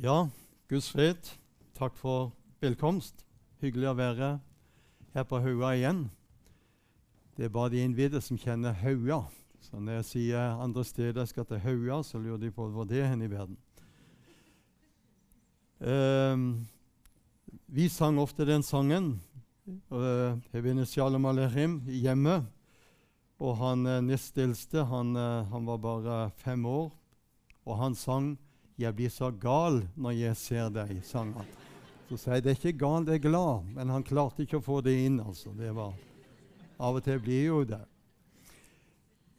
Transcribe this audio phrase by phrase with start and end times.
[0.00, 0.30] Ja,
[0.68, 1.28] Guds fred.
[1.76, 2.30] Takk for
[2.64, 3.18] velkomst.
[3.60, 4.28] Hyggelig å være
[5.12, 6.06] her på Haua igjen.
[7.36, 9.26] Det er bare de innvidde som kjenner Haua.
[9.60, 13.02] Så når jeg sier andre steder skal til Haua, så lurer de på hvor det
[13.02, 13.60] er hen i verden.
[15.84, 16.48] Um,
[17.68, 19.18] vi sang ofte den sangen,
[19.92, 22.46] uh, Shalom Aleichem, hjemme.
[23.36, 26.88] Og han uh, nest eldste han, uh, han var bare fem år,
[27.68, 28.38] og han sang
[28.80, 31.48] 'Jeg blir så gal når jeg ser deg', sang han.
[32.08, 33.66] Så sa jeg det er ikke gal, det er glad.
[33.74, 35.20] Men han klarte ikke å få det inn.
[35.20, 35.52] altså.
[35.52, 35.92] Det var,
[36.80, 37.80] Av og til blir jo det.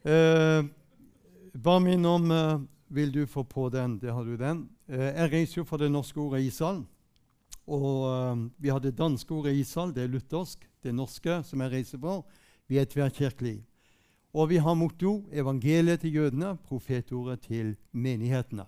[0.05, 0.61] Eh,
[1.57, 2.59] bare minn om eh,
[2.91, 3.99] Vil du få på den?
[3.99, 4.69] Det har du den.
[4.87, 6.83] Eh, jeg reiser jo fra det norske ordet Isal.
[7.67, 10.67] Og eh, vi har det danske ordet Isal, det er luthersk.
[10.83, 12.25] Det norske som jeg reiser for,
[12.67, 13.63] vi er tverrkirkelige.
[14.33, 18.65] Og vi har motto evangeliet til jødene, profetordet til menighetene.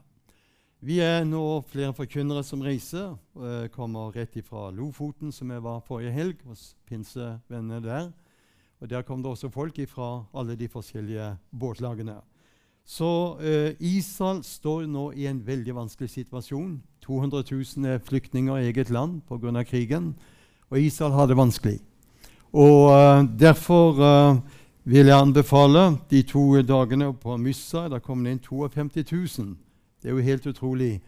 [0.84, 3.14] Vi er nå flere forkynnere som reiser.
[3.40, 8.10] Jeg kommer rett fra Lofoten, som jeg var forrige helg, hos pinsevennene der.
[8.82, 12.18] Og Der kom det også folk fra alle de forskjellige båtlagene.
[12.86, 16.82] Så eh, Israel står nå i en veldig vanskelig situasjon.
[17.06, 17.44] 200
[17.78, 19.64] 000 er flyktninger i eget land pga.
[19.64, 20.16] krigen,
[20.70, 21.80] og Israel har det vanskelig.
[22.52, 24.38] Og eh, Derfor eh,
[24.84, 27.88] vil jeg anbefale de to dagene på Myssa.
[27.88, 29.56] Der kom det inn 52 000
[30.04, 31.02] det er jo helt utrolig.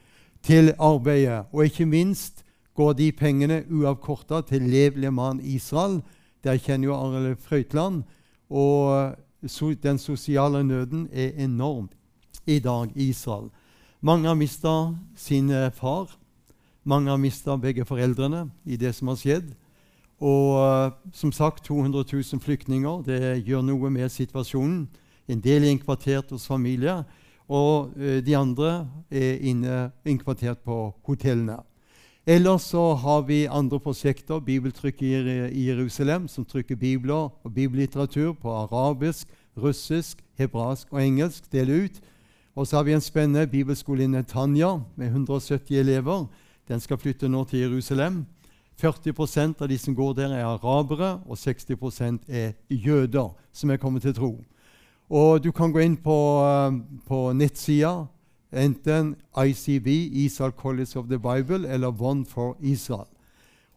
[0.44, 1.46] Til arbeidet.
[1.52, 6.02] Og ikke minst går de pengene uavkorta til Lev Leman Israel.
[6.44, 8.04] Der kjenner jo Arild Frøytland.
[8.50, 9.16] Og
[9.84, 11.90] den sosiale nøden er enorm
[12.48, 13.50] i dag i Israel.
[14.02, 16.16] Mange har mista sin far.
[16.84, 19.56] Mange har mista begge foreldrene i det som har skjedd.
[20.20, 23.02] Og som sagt, 200 000 flyktninger.
[23.02, 24.88] Det gjør noe med situasjonen.
[25.28, 27.04] En del er innkvartert hos familier.
[27.50, 31.60] Og eh, de andre er inne, innkvartert på hotellene.
[32.26, 34.40] Ellers så har vi andre prosjekter.
[34.40, 35.14] Bibeltrykk i,
[35.52, 41.52] i Jerusalem, som trykker bibler og bibellitteratur på arabisk, russisk, hebraisk og engelsk.
[41.52, 42.02] Deler ut.
[42.56, 46.26] Og så har vi en spennende bibelskole i Netanya med 170 elever.
[46.68, 48.26] Den skal flytte nå til Jerusalem.
[48.78, 54.02] 40 av de som går der, er arabere, og 60% er jøder som er kommet
[54.02, 54.44] til tro.
[55.10, 56.74] Og du kan gå inn på, uh,
[57.06, 58.08] på nettsida,
[58.56, 59.88] enten ICB,
[60.26, 63.08] Israel College of the Bible, eller One for Israel.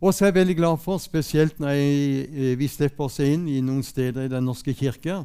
[0.00, 3.48] Og så er jeg veldig glad for, spesielt når jeg, eh, vi slipper oss inn
[3.48, 5.24] i noen steder i Den norske kirke,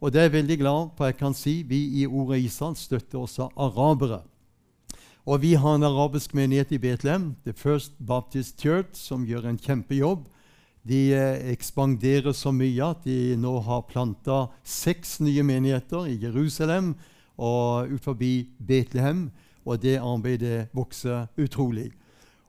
[0.00, 3.18] og det er jeg veldig glad for jeg kan si vi i Ordet Israel støtter
[3.18, 4.22] også arabere.
[5.26, 9.58] Og vi har en arabisk menighet i Betlehem, The First Baptist Church, som gjør en
[9.58, 10.26] kjempejobb
[10.88, 16.94] de eh, ekspanderer så mye at de nå har planta seks nye menigheter i Jerusalem
[17.38, 19.28] og ut forbi Betlehem.
[19.68, 21.90] Og det arbeidet vokser utrolig.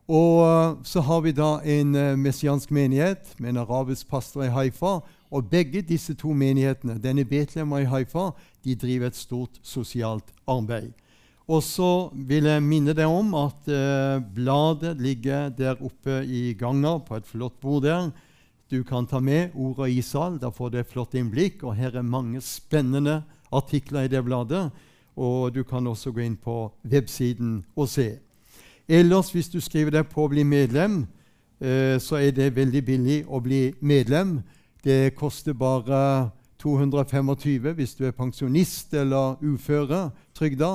[0.09, 4.53] Og eh, så har vi da en uh, messiansk menighet med en arabisk pastor i
[4.53, 4.99] Haifa.
[5.29, 8.31] Og begge disse to menighetene, denne Betlehem og Haifa,
[8.65, 10.95] de driver et stort sosialt arbeid.
[11.49, 16.97] Og så vil jeg minne deg om at eh, bladet ligger der oppe i ganga
[17.05, 18.09] på et flott bord der
[18.71, 20.37] du kan ta med ordet Israel.
[20.37, 21.63] Da får du et flott innblikk.
[21.63, 24.69] Og her er mange spennende artikler i det bladet.
[25.17, 28.19] Og du kan også gå inn på websiden og se.
[28.89, 31.07] Ellers, hvis du skriver deg på å bli medlem,
[31.61, 34.39] eh, så er det veldig billig å bli medlem.
[34.83, 36.29] Det koster bare
[36.61, 40.71] 225 hvis du er pensjonist eller uføretrygda.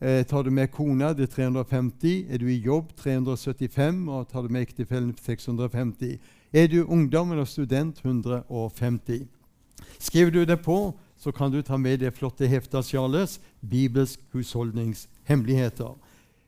[0.00, 2.26] Eh, tar du med kona, det er 350.
[2.30, 4.08] Er du i jobb, 375.
[4.08, 6.18] Og tar du med ektefellen, 650.
[6.52, 9.26] Er du ungdom eller student 150.
[9.98, 15.98] Skriver du det på, så kan du ta med det flotte heftet Charles, 'Bibelsk husholdningshemmeligheter'.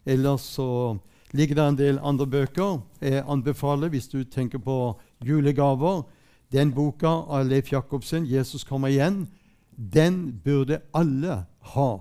[0.07, 0.97] Ellers så
[1.33, 2.81] ligger det en del andre bøker.
[3.01, 6.03] Jeg anbefaler, hvis du tenker på julegaver,
[6.53, 9.29] den boka av Leif Jacobsen, 'Jesus kommer igjen',
[9.77, 11.99] den burde alle ha.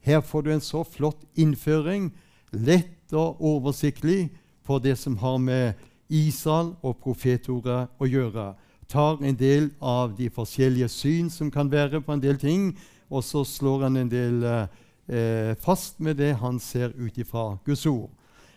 [0.00, 2.12] Her får du en så flott innføring,
[2.52, 4.30] lett og oversiktlig,
[4.66, 5.74] på det som har med
[6.08, 8.52] Israel og profetordet å gjøre.
[8.88, 12.70] Tar en del av de forskjellige syn som kan være på en del ting,
[13.10, 17.86] og så slår han en del eh, fast med det han ser ut ifra Guds
[17.86, 18.10] ord.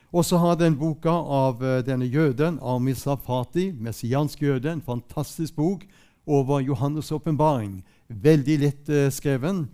[0.09, 5.53] Og så har den boka av uh, denne jøden, Armi Safati, messiansk jøde, en fantastisk
[5.55, 5.83] bok
[6.25, 7.83] over Johannes' åpenbaring.
[8.09, 9.67] Veldig lett eh, skreven.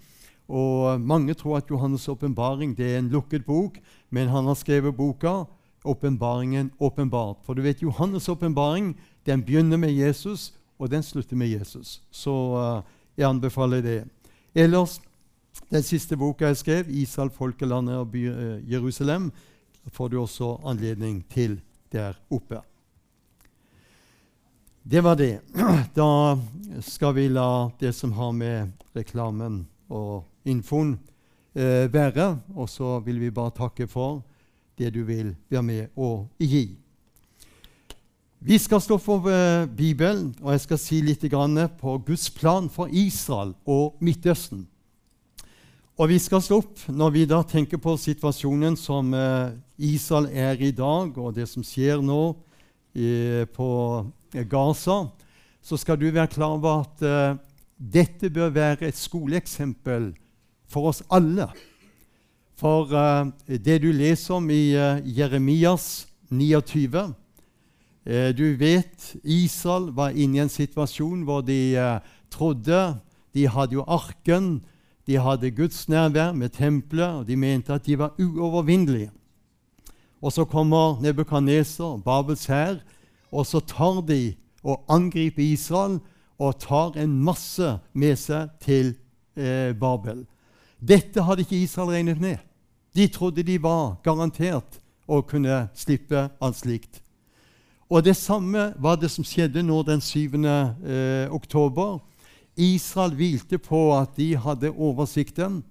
[0.47, 3.79] Og Mange tror at Johannes' åpenbaring er en lukket bok,
[4.11, 5.45] men han har skrevet boka
[5.85, 7.37] åpenbaringen åpenbart.
[7.45, 8.95] For du vet, Johannes' åpenbaring
[9.25, 12.01] den begynner med Jesus, og den slutter med Jesus.
[12.11, 12.83] Så uh,
[13.17, 14.03] jeg anbefaler det.
[14.53, 15.01] Ellers,
[15.69, 19.31] den siste boka jeg skrev, 'Israel, folkelandet og by, uh, Jerusalem',
[19.87, 21.61] får du også anledning til
[21.91, 22.61] der oppe.
[24.83, 25.39] Det var det.
[25.95, 26.37] Da
[26.81, 30.99] skal vi la det som har med reklamen og infoen
[31.55, 34.21] uh, være, og så vil vi bare takke for
[34.77, 36.75] det du vil være med å gi.
[38.45, 41.23] Vi skal stå for uh, Bibelen, og jeg skal si litt
[41.79, 44.67] på Guds plan for Israel og Midtøsten.
[45.97, 50.61] Og vi skal stå opp når vi da tenker på situasjonen som uh, Israel er
[50.61, 52.35] i dag, og det som skjer nå
[52.95, 53.69] på
[54.47, 55.09] Gaza,
[55.59, 57.01] så skal du være klar over at
[57.75, 60.13] dette bør være et skoleeksempel
[60.71, 61.49] for oss alle.
[62.55, 62.87] For
[63.47, 64.71] det du leser om i
[65.11, 71.99] Jeremias 29 uh, du vet Israel var inne i en situasjon hvor de eh,
[72.31, 72.99] trodde
[73.35, 74.61] De hadde jo arken,
[75.07, 79.11] de hadde Guds nærvær med tempelet, og de mente at de var uovervinnelige.
[80.21, 82.79] Og så kommer Nebukadneser, Babels hær,
[83.31, 85.99] og så tar de og angriper Israel
[86.39, 88.95] og tar en masse med seg til
[89.35, 90.23] eh, Babel.
[90.85, 92.37] Dette hadde ikke Israel regnet med.
[92.95, 94.77] De trodde de var garantert
[95.07, 97.01] å kunne slippe alt slikt.
[97.89, 100.35] Og det samme var det som skjedde nå den 7.
[100.45, 101.99] Eh, oktober.
[102.55, 105.63] Israel hvilte på at de hadde oversikten.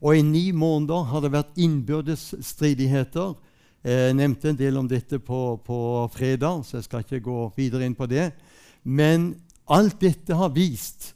[0.00, 3.34] Og i ni måneder har det vært innbyrdes stridigheter.
[3.86, 5.78] Jeg nevnte en del om dette på, på,
[6.12, 8.30] fredag, så jeg skal ikke gå videre inn på det.
[8.82, 9.34] Men
[9.68, 11.15] alt dette har vist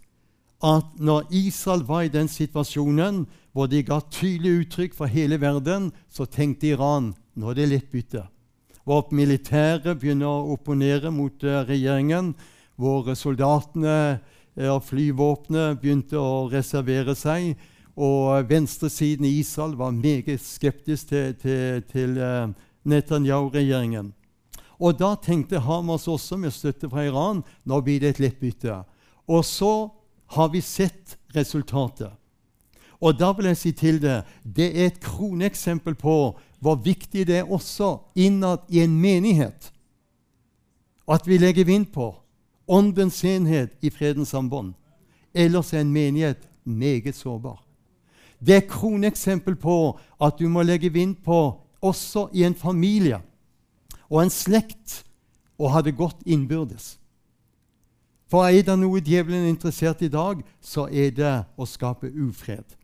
[0.60, 5.90] at når Israel var i den situasjonen hvor de ga tydelig uttrykk for hele verden,
[6.12, 8.24] så tenkte Iran nå er det lett bytte.
[8.84, 12.34] Vårt militære begynner å opponere mot uh, regjeringen.
[12.80, 17.54] Hvor soldatene uh, og flyvåpenet begynte å reservere seg.
[18.00, 22.16] Og venstresiden i Israel var meget skeptisk til, til, til
[22.88, 24.12] Netanyahu-regjeringen.
[24.80, 28.78] Og da tenkte Hamas også, med støtte fra Iran, nå blir det et lettbytte.
[29.28, 29.90] Og så
[30.30, 32.12] har vi sett resultatet.
[33.00, 36.16] Og da vil jeg si til det det er et kroneksempel på
[36.60, 39.70] hvor viktig det er også innad i en menighet
[41.10, 42.12] at vi legger vind på
[42.70, 44.74] åndens enhet i fredens sambånd.
[45.34, 47.64] Ellers er en menighet meget sårbar.
[48.38, 53.18] Det er kroneksempel på at du må legge vind på også i en familie
[54.08, 55.02] og en slekt
[55.58, 56.99] og ha det godt innbyrdes.
[58.30, 62.76] For er det noe djevelen er interessert i dag, så er det å skape ufred.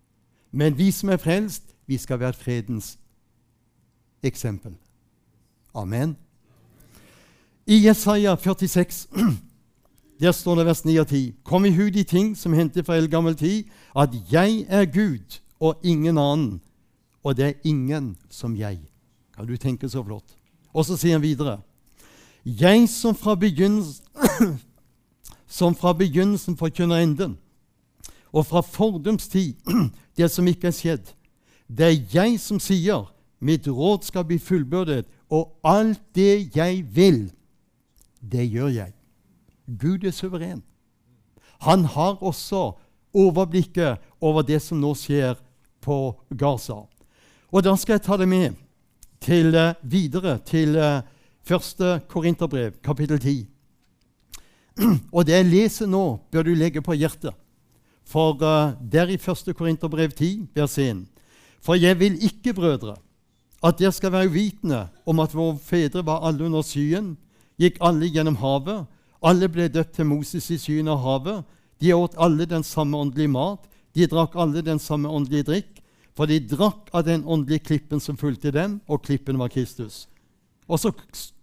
[0.50, 2.96] Men vi som er frelst, vi skal være fredens
[4.26, 4.74] eksempel.
[5.74, 6.16] Amen.
[7.66, 9.08] I Jesaja 46
[10.20, 12.96] der står det vers 9 og 10.: Kom i hu de ting som hendte fra
[12.96, 13.64] eldgammel tid,
[13.96, 16.60] at jeg er Gud og ingen annen,
[17.22, 18.78] og det er ingen som jeg.
[19.36, 20.36] Kan du tenke så flott?
[20.72, 21.60] Og så sier han videre.:
[22.44, 24.04] Jeg som fra begynnelsen,
[25.46, 27.38] som fra begynnelsen forkynner enden,
[28.32, 29.54] og fra fordums tid
[30.18, 31.12] det som ikke er skjedd.
[31.68, 37.26] Det er jeg som sier Mitt råd skal bli fullbyrdet, og alt det jeg vil,
[38.20, 38.94] det gjør jeg.
[39.66, 40.62] Gud er suveren.
[41.60, 42.72] Han har også
[43.14, 45.36] overblikket over det som nå skjer
[45.84, 46.86] på Gaza.
[47.52, 48.56] Og da skal jeg ta det med
[49.20, 51.04] til, uh, videre til uh,
[51.44, 53.36] første Korinterbrev, kapittel 10.
[55.16, 57.34] Og det jeg leser nå, bør du legge på hjertet.
[58.06, 59.54] For uh, der i 1.
[59.56, 61.06] Korinterbrev 10, vers 1.
[61.64, 62.96] For jeg vil ikke, brødre,
[63.64, 67.16] at dere skal være uvitende om at våre fedre var alle under skyen,
[67.58, 68.84] gikk alle gjennom havet,
[69.24, 71.42] alle ble døpt til Moses i skyen av havet,
[71.80, 73.64] de åt alle den samme åndelige mat,
[73.96, 75.72] de drakk alle den samme åndelige drikk,
[76.16, 80.06] for de drakk av den åndelige klippen som fulgte dem, og klippen var Kristus.
[80.68, 80.92] Og så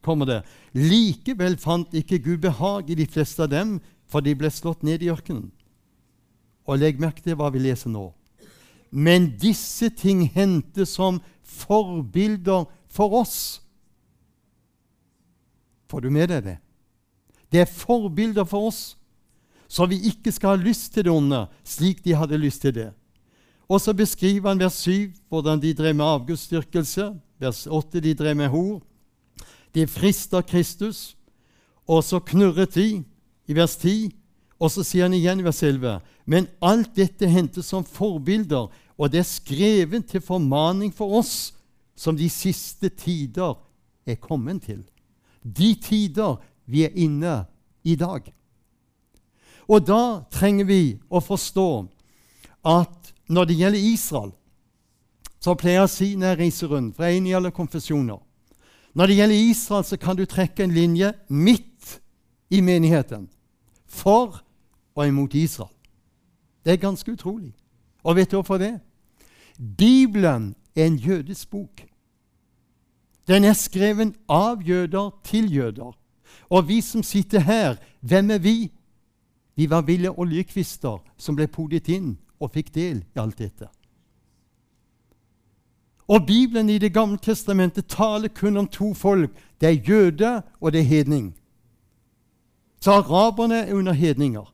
[0.03, 0.39] kommer det
[0.73, 3.77] Likevel fant ikke Gud behag i de fleste av dem,
[4.09, 5.51] for de ble slått ned i ørkenen.
[6.65, 8.09] Og legg merke til hva vi leser nå.
[8.93, 13.37] Men disse ting hendte som forbilder for oss.
[15.89, 16.57] Får du med deg det?
[17.53, 18.95] Det er forbilder for oss,
[19.69, 22.89] så vi ikke skal ha lyst til det onde slik de hadde lyst til det.
[23.69, 27.13] Og så beskriver han vers 7 hvordan de drev med avgudsdyrkelse.
[27.41, 28.81] Vers 8 de drev med hor.
[29.73, 31.15] De frister Kristus,
[31.87, 33.03] og så knurret de
[33.47, 34.13] i vers 10.
[34.59, 39.11] Og så sier han igjen i vers 11.: Men alt dette hendte som forbilder og
[39.11, 41.53] det er skrevet til formaning for oss
[41.95, 43.57] som de siste tider
[44.05, 44.83] er kommet til.
[45.43, 47.43] De tider vi er inne
[47.83, 48.29] i dag.
[49.67, 51.69] Og da trenger vi å forstå
[52.67, 54.31] at når det gjelder Israel,
[55.39, 57.51] så pleier jeg å si når jeg reiser rundt, for jeg er inne i alle
[57.51, 58.21] konfesjoner
[58.93, 62.01] Når det gjelder Israel, så kan du trekke en linje midt
[62.49, 63.29] i menigheten.
[63.87, 64.43] For
[64.95, 65.73] og imot Israel.
[66.65, 67.53] Det er ganske utrolig.
[68.03, 68.79] Og vet du hvorfor det?
[69.77, 71.85] Bibelen er en jødisk bok.
[73.27, 75.97] Den er skreven av jøder til jøder.
[76.49, 78.71] Og vi som sitter her, hvem er vi?
[79.55, 83.69] Vi var ville oljekvister som ble podet inn og fikk del i alt dette.
[86.13, 89.31] Og Bibelen i Det gamle testamentet taler kun om to folk.
[89.61, 91.33] Det er jøde, og det er hedning.
[92.81, 94.53] Så araberne er under hedninger.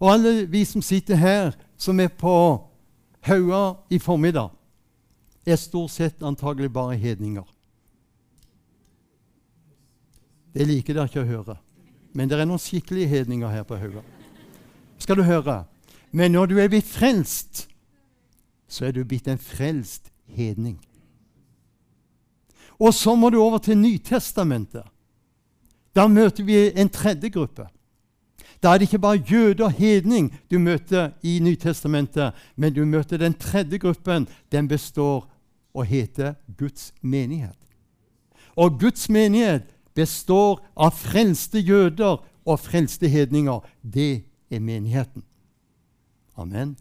[0.00, 2.66] Og alle vi som sitter her, som er på
[3.20, 4.48] Haua i formiddag,
[5.46, 7.46] er stort sett antagelig bare hedninger.
[10.54, 11.56] Det liker dere ikke å høre.
[12.12, 14.02] Men det er noen skikkelige hedninger her på Haua.
[14.98, 15.64] Skal du høre?
[16.10, 17.69] Men når du er blitt frelst,
[18.70, 20.78] så er du blitt en frelst hedning.
[22.80, 24.86] Og så må du over til Nytestamentet.
[25.94, 27.66] Da møter vi en tredje gruppe.
[28.62, 33.18] Da er det ikke bare jøde og hedning du møter i Nytestamentet, men du møter
[33.18, 34.28] den tredje gruppen.
[34.52, 35.26] Den består
[35.74, 37.56] og heter Guds menighet.
[38.56, 39.62] Og Guds menighet
[39.94, 43.60] består av frelste jøder og frelste hedninger.
[43.82, 45.24] Det er menigheten.
[46.36, 46.76] Amen.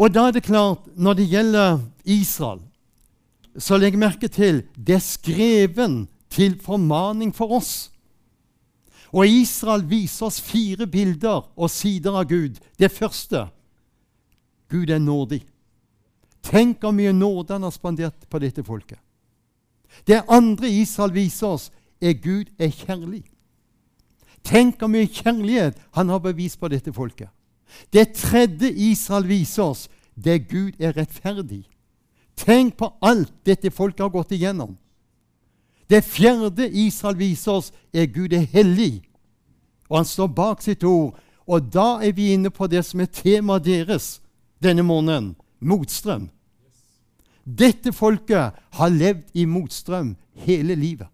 [0.00, 2.62] Og da er det klart, når det gjelder Israel,
[3.58, 7.90] så legg merke til det er skreven til formaning for oss.
[9.12, 12.60] Og Israel viser oss fire bilder og sider av Gud.
[12.78, 13.48] Det første
[14.70, 15.42] Gud er nådig.
[16.46, 18.98] Tenk hvor mye nåde han har spandert på dette folket.
[20.06, 21.66] Det andre Israel viser oss,
[22.00, 23.24] er Gud er kjærlig.
[24.46, 27.28] Tenk hvor mye kjærlighet han har bevist på dette folket.
[27.92, 31.64] Det tredje Israel viser oss, det er Gud er rettferdig.
[32.36, 34.76] Tenk på alt dette folket har gått igjennom.
[35.90, 39.02] Det fjerde Israel viser oss, er Gud er hellig,
[39.88, 41.16] og han står bak sitt ord.
[41.50, 44.20] Og da er vi inne på det som er temaet deres
[44.62, 46.28] denne måneden motstrøm.
[47.44, 50.14] Dette folket har levd i motstrøm
[50.46, 51.08] hele livet.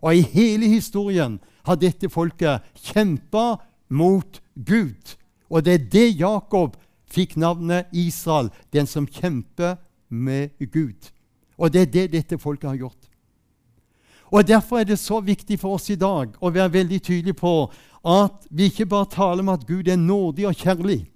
[0.00, 5.16] Og i hele historien har dette folket kjempa mot Gud.
[5.50, 6.76] Og det er det Jakob
[7.10, 9.76] fikk navnet Israel, den som kjemper
[10.08, 11.10] med Gud.
[11.56, 13.02] Og det er det dette folket har gjort.
[14.30, 17.70] Og Derfor er det så viktig for oss i dag å være veldig tydelige på
[18.06, 21.06] at vi ikke bare taler om at Gud er nådig og kjærlig.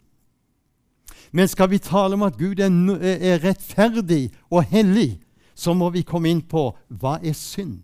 [1.33, 2.71] Men skal vi tale om at Gud er,
[3.03, 5.21] er rettferdig og hellig,
[5.55, 7.83] så må vi komme inn på hva er synd.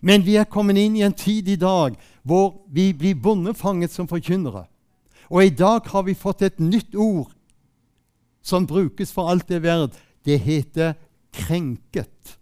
[0.00, 4.08] Men vi er kommet inn i en tid i dag hvor vi blir bondefanget som
[4.08, 4.66] forkynnere.
[5.30, 7.32] Og i dag har vi fått et nytt ord
[8.46, 9.96] som brukes for alt det er verd.
[10.24, 10.94] Det heter
[11.32, 12.38] 'krenket'.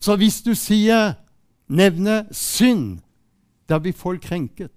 [0.00, 1.14] Så hvis du sier,
[1.68, 3.00] nevner synd,
[3.68, 4.72] da blir folk krenket.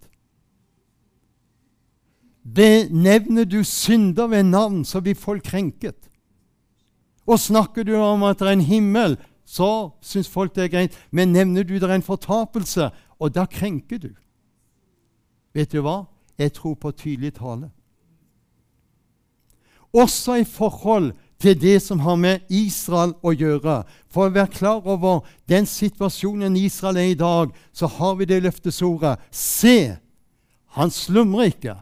[2.43, 6.09] Benevner du synder ved navn, så blir folk krenket.
[7.25, 10.97] Og snakker du om at det er en himmel, så syns folk det er greit.
[11.11, 14.09] Men nevner du det er en fortapelse, og da krenker du.
[15.53, 16.05] Vet du hva?
[16.37, 17.69] Jeg tror på tydelig tale.
[19.93, 21.11] Også i forhold
[21.43, 23.83] til det som har med Israel å gjøre.
[24.09, 28.41] For å være klar over den situasjonen Israel er i dag, så har vi det
[28.45, 29.19] løftesordet.
[29.29, 29.97] Se,
[30.73, 31.75] han slumrer ikke,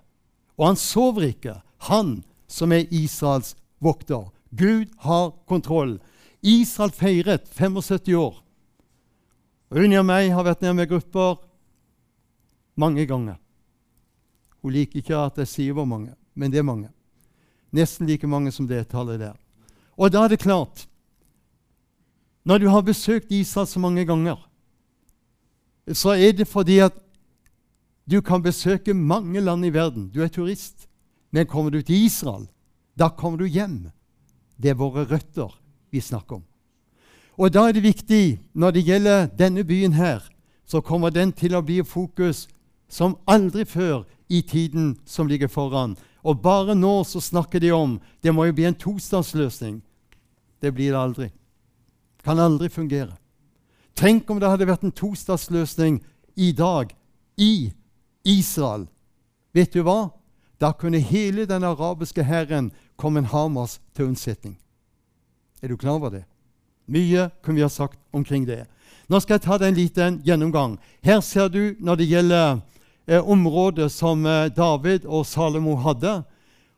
[0.57, 1.55] og han sover ikke,
[1.87, 2.19] han
[2.51, 4.27] som er Israels vokter.
[4.51, 5.99] Gud har kontroll.
[6.41, 8.41] Israel feiret 75 år.
[9.71, 11.37] Unni og meg har vært nede med grupper
[12.75, 13.37] mange ganger.
[14.61, 16.89] Hun liker ikke at jeg sier hvor mange, men det er mange.
[17.71, 19.35] Nesten like mange som det tallet der.
[19.97, 20.87] Og da er det klart
[22.43, 24.49] Når du har besøkt Israel så mange ganger,
[25.93, 26.93] så er det fordi at
[28.09, 30.09] du kan besøke mange land i verden.
[30.09, 30.87] Du er turist.
[31.31, 32.47] Men kommer du til Israel,
[32.99, 33.91] da kommer du hjem.
[34.57, 35.53] Det er våre røtter
[35.91, 36.43] vi snakker om.
[37.37, 40.19] Og da er det viktig, når det gjelder denne byen her,
[40.65, 42.47] så kommer den til å bli fokus
[42.91, 45.95] som aldri før i tiden som ligger foran.
[46.23, 49.79] Og bare nå så snakker de om det må jo bli en tostatsløsning.
[50.61, 51.29] Det blir det aldri.
[52.23, 53.15] Kan aldri fungere.
[53.97, 56.01] Tenk om det hadde vært en tostatsløsning
[56.35, 56.93] i dag
[57.37, 57.71] i
[58.27, 58.85] Israel.
[59.55, 60.11] Vet du hva?
[60.61, 64.59] Da kunne hele den arabiske hæren komme en Hamas til unnsetning.
[65.61, 66.23] Er du klar over det?
[66.85, 68.65] Mye kunne vi ha sagt omkring det.
[69.09, 70.77] Nå skal jeg ta deg en liten gjennomgang.
[71.03, 72.61] Her ser du når det gjelder
[73.07, 76.21] området som eh, David og Salomo hadde.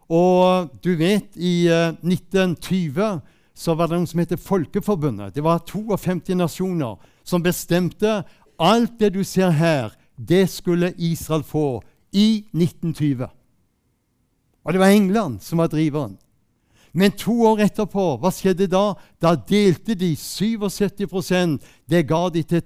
[0.10, 3.20] Og du vet, i eh, 1920
[3.54, 5.36] så var det noe som heter Folkeforbundet.
[5.36, 8.24] Det var 52 nasjoner som bestemte
[8.62, 11.82] alt det du ser her, det skulle Israel få
[12.14, 13.28] i 1920.
[14.64, 16.18] Og det var England som var driveren.
[16.94, 18.94] Men to år etterpå, hva skjedde da?
[19.18, 21.58] Da delte de 77%
[21.90, 22.62] Det ga de til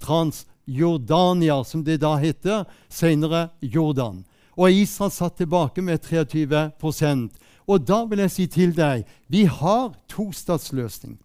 [0.68, 4.26] Transjordania, som det da heter, senere Jordan.
[4.58, 7.30] Og Israel satt tilbake med 23%
[7.68, 11.18] Og da vil jeg si til deg vi har tostatsløsning.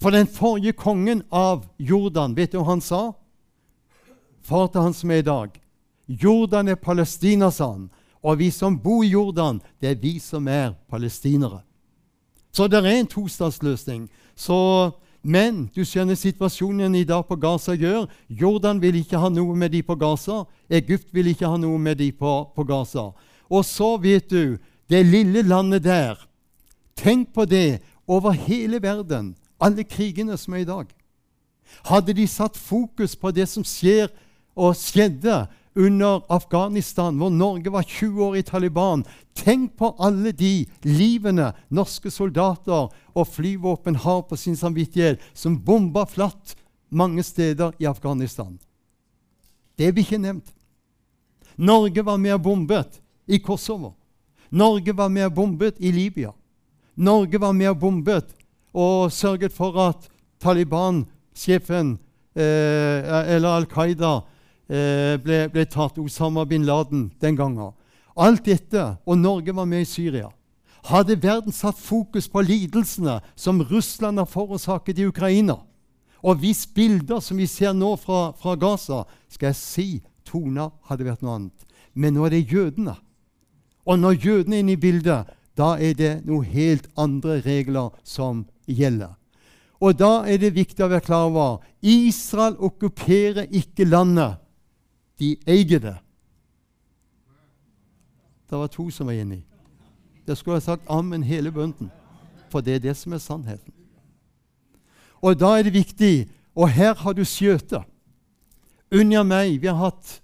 [0.00, 3.12] For den forrige kongen av Jordan, vet du hva han sa?
[4.42, 5.50] Far til han som er i dag.
[6.06, 7.90] Jordan er Palestina, sa han.
[8.22, 11.62] Og vi som bor i Jordan, det er vi som er palestinere.
[12.52, 14.08] Så det er en tostatsløsning.
[15.26, 18.04] Men du skjønner situasjonen i dag på Gaza gjør.
[18.30, 20.44] Jordan vil ikke ha noe med de på Gaza.
[20.70, 23.08] Egypt vil ikke ha noe med de på, på Gaza.
[23.50, 24.54] Og så vet du,
[24.86, 26.22] det lille landet der
[26.96, 30.86] Tenk på det over hele verden, alle krigene som er i dag.
[31.84, 34.08] Hadde de satt fokus på det som skjer
[34.56, 35.42] og skjedde
[35.76, 39.04] under Afghanistan, hvor Norge var 20 år i Taliban.
[39.34, 46.06] Tenk på alle de livene norske soldater og flyvåpen har på sin samvittighet, som bomba
[46.08, 46.56] flatt
[46.88, 48.58] mange steder i Afghanistan.
[49.76, 50.48] Det blir ikke nevnt.
[51.56, 53.94] Norge var og bombet i Kosovo.
[54.50, 56.32] Norge var og bombet i Libya.
[56.96, 58.32] Norge var og bombet
[58.72, 60.08] og sørget for at
[60.40, 61.98] Taliban-sjefen,
[62.36, 64.20] eh, eller Al Qaida,
[64.68, 65.98] ble, ble, tatt.
[65.98, 67.74] Osama bin Laden den gangen.
[68.16, 70.30] Alt dette, og Norge var med i Syria.
[70.86, 75.58] Hadde verden satt fokus på lidelsene som Russland har forårsaket i Ukraina,
[76.22, 79.88] og vist bilder som vi ser nå fra, fra Gaza, skal jeg si
[80.26, 81.66] tona hadde vært noe annet.
[81.94, 82.96] Men nå er det jødene.
[83.86, 88.44] Og når jødene er inne i bildet, da er det noen helt andre regler som
[88.66, 89.14] gjelder.
[89.80, 94.40] Og da er det viktig å være klar over Israel okkuperer ikke landet
[95.18, 95.96] de eier det.
[98.50, 99.42] Det var to som var inni.
[100.26, 101.90] Det skulle ha sagt ammen hele bønden.
[102.50, 103.72] for det er det som er sannheten.
[105.20, 107.82] Og da er det viktig Og her har du skjøtet.
[108.92, 110.22] Under meg Vi har hatt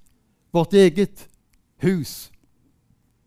[0.53, 1.29] vårt eget
[1.83, 2.31] hus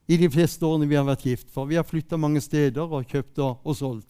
[0.07, 1.51] i de fleste årene vi har vært gift.
[1.51, 4.07] For vi har flytta mange steder og kjøpt og, solgt.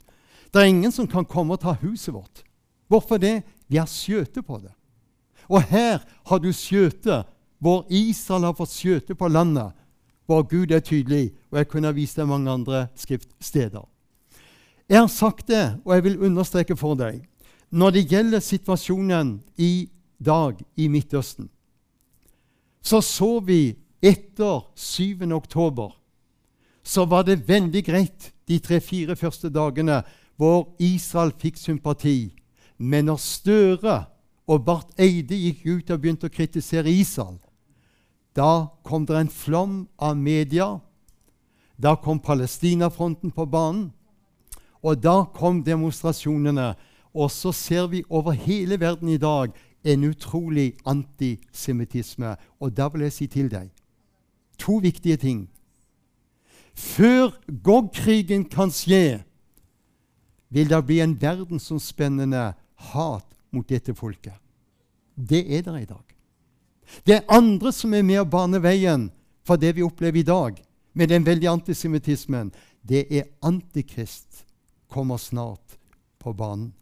[0.54, 2.44] Det er ingen som kan komme og ta huset vårt.
[2.88, 3.44] Hvorfor det?
[3.68, 4.72] Vi har skjøtet på det.
[5.48, 7.24] Og her har du skjøte
[7.66, 9.74] hvor Israel har fått skjøte på landet,
[10.30, 11.32] hvor Gud er tydelig.
[11.50, 13.82] Og jeg kunne ha vist deg mange andre skriftsteder.
[14.86, 17.24] Jeg har sagt det, og jeg vil understreke for deg
[17.76, 19.90] når det gjelder situasjonen i
[20.22, 21.50] dag i Midtøsten,
[22.86, 25.26] så så vi etter 7.
[25.34, 25.96] oktober
[26.86, 30.04] så var det veldig greit de tre-fire første dagene
[30.38, 32.30] hvor Israel fikk sympati.
[32.78, 33.98] Men når Støre
[34.46, 37.40] og Barth Eide gikk ut og begynte å kritisere Israel,
[38.36, 40.80] da kom det en flom av media.
[41.78, 43.94] Da kom Palestinafronten på banen.
[44.84, 46.74] Og da kom demonstrasjonene.
[47.16, 52.36] Og så ser vi over hele verden i dag en utrolig antisemittisme.
[52.60, 53.72] Og da vil jeg si til deg
[54.58, 55.50] to viktige ting.
[56.76, 57.32] Før
[57.64, 59.24] Gog-krigen kan skje,
[60.50, 62.54] vil det bli en verdensomspennende
[62.92, 64.36] hat mot dette folket.
[65.16, 66.15] Det er der i dag.
[67.08, 69.10] Det er andre som er med å bane veien
[69.46, 70.58] for det vi opplever i dag,
[70.94, 72.52] med den veldige antisemittismen.
[72.82, 74.46] Det er Antikrist
[74.90, 75.78] kommer snart
[76.20, 76.74] på banen.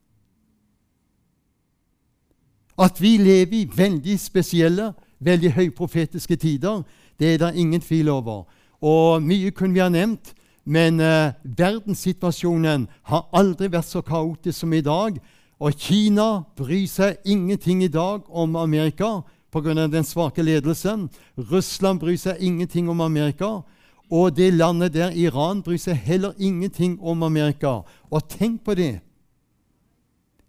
[2.78, 6.84] At vi lever i veldig spesielle, veldig høyprofetiske tider,
[7.20, 8.44] det er det ingen tvil over.
[8.82, 10.34] Og mye kunne vi ha nevnt,
[10.66, 15.20] men eh, verdenssituasjonen har aldri vært så kaotisk som i dag.
[15.60, 19.22] Og Kina bryr seg ingenting i dag om Amerika
[19.54, 19.88] pga.
[19.88, 21.10] den svake ledelsen.
[21.38, 23.62] Russland bryr seg ingenting om Amerika.
[24.10, 27.82] Og det landet der, Iran, bryr seg heller ingenting om Amerika.
[28.12, 29.02] Og tenk på det!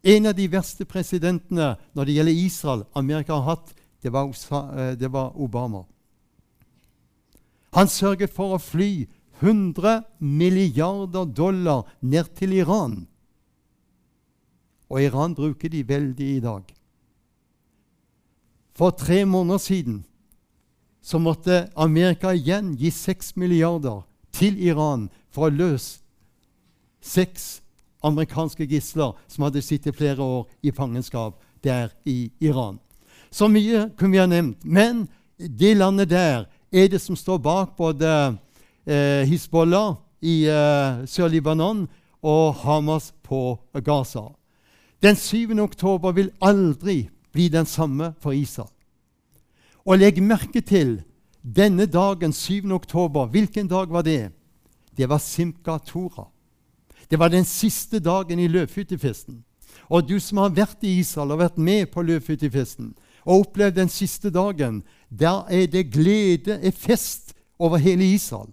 [0.05, 4.97] En av de verste presidentene når det gjelder Israel Amerika har hatt, det var, eh,
[5.01, 5.85] det var Obama.
[7.73, 9.07] Han sørget for å fly
[9.41, 13.07] 100 milliarder dollar ned til Iran.
[14.91, 16.63] Og Iran bruker de veldig i dag.
[18.75, 20.05] For tre måneder siden
[21.03, 26.01] så måtte Amerika igjen gi 6 milliarder til Iran for å løse
[27.05, 27.61] seks
[28.05, 32.79] amerikanske gisler som hadde sittet flere år i fangenskap der i Iran.
[33.31, 34.65] Så mye kunne vi ha nevnt.
[34.65, 35.07] Men
[35.39, 38.09] det landet der er det som står bak både
[38.87, 41.87] eh, Hizbollah i eh, Sør-Libanon
[42.25, 44.31] og Hamas på Gaza.
[45.03, 45.53] Den 7.
[45.61, 48.71] oktober vil aldri bli den samme for Israel.
[49.85, 51.03] Og legg merke til
[51.43, 52.73] denne dagen, 7.
[52.73, 53.27] oktober.
[53.27, 54.31] Hvilken dag var det?
[54.97, 56.31] Det var Simka Tora.
[57.11, 59.43] Det var den siste dagen i løvhyttefesten.
[59.89, 62.95] Og du som har vært i Israel og vært med på løvhyttefesten
[63.25, 68.53] og opplevd den siste dagen, der er det glede, er fest over hele Israel.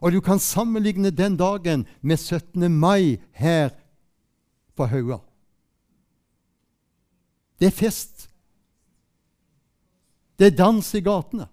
[0.00, 2.72] Og du kan sammenligne den dagen med 17.
[2.72, 3.70] mai her
[4.76, 5.20] på Haua.
[7.60, 8.28] Det er fest.
[10.38, 11.46] Det er dans i gatene.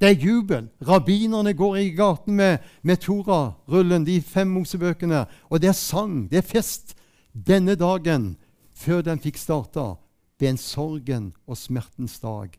[0.00, 0.68] Det er jubel.
[0.88, 6.38] Rabbinerne går i gaten med, med Tora-rullen, de fem Mosebøkene, og det er sang, det
[6.38, 6.94] er fest.
[7.32, 8.36] Denne dagen,
[8.74, 9.94] før den fikk starta,
[10.38, 12.52] ved en sorgen og smertens dag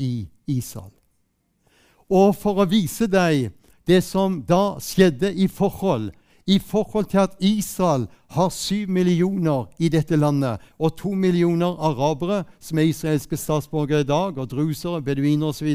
[0.00, 0.94] i Israel.
[2.08, 3.50] Og for å vise deg
[3.88, 6.12] det som da skjedde i forhold
[6.46, 12.42] i forhold til at Israel har syv millioner i dette landet, og to millioner arabere
[12.60, 15.72] som er israelske statsborgere i dag, og drusere, beduiner osv.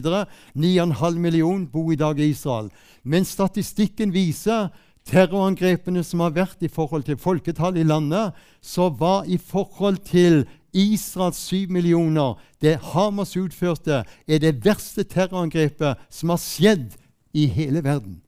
[0.55, 2.69] 9,5 millioner bor i dag i Israel.
[3.03, 4.69] Men statistikken viser
[5.09, 10.43] terrorangrepene som har vært i forhold til folketallet i landet, så var i forhold til
[10.73, 16.91] Israels syv millioner, det Hamas utførte, er det verste terrorangrepet som har skjedd
[17.33, 18.19] i hele verden.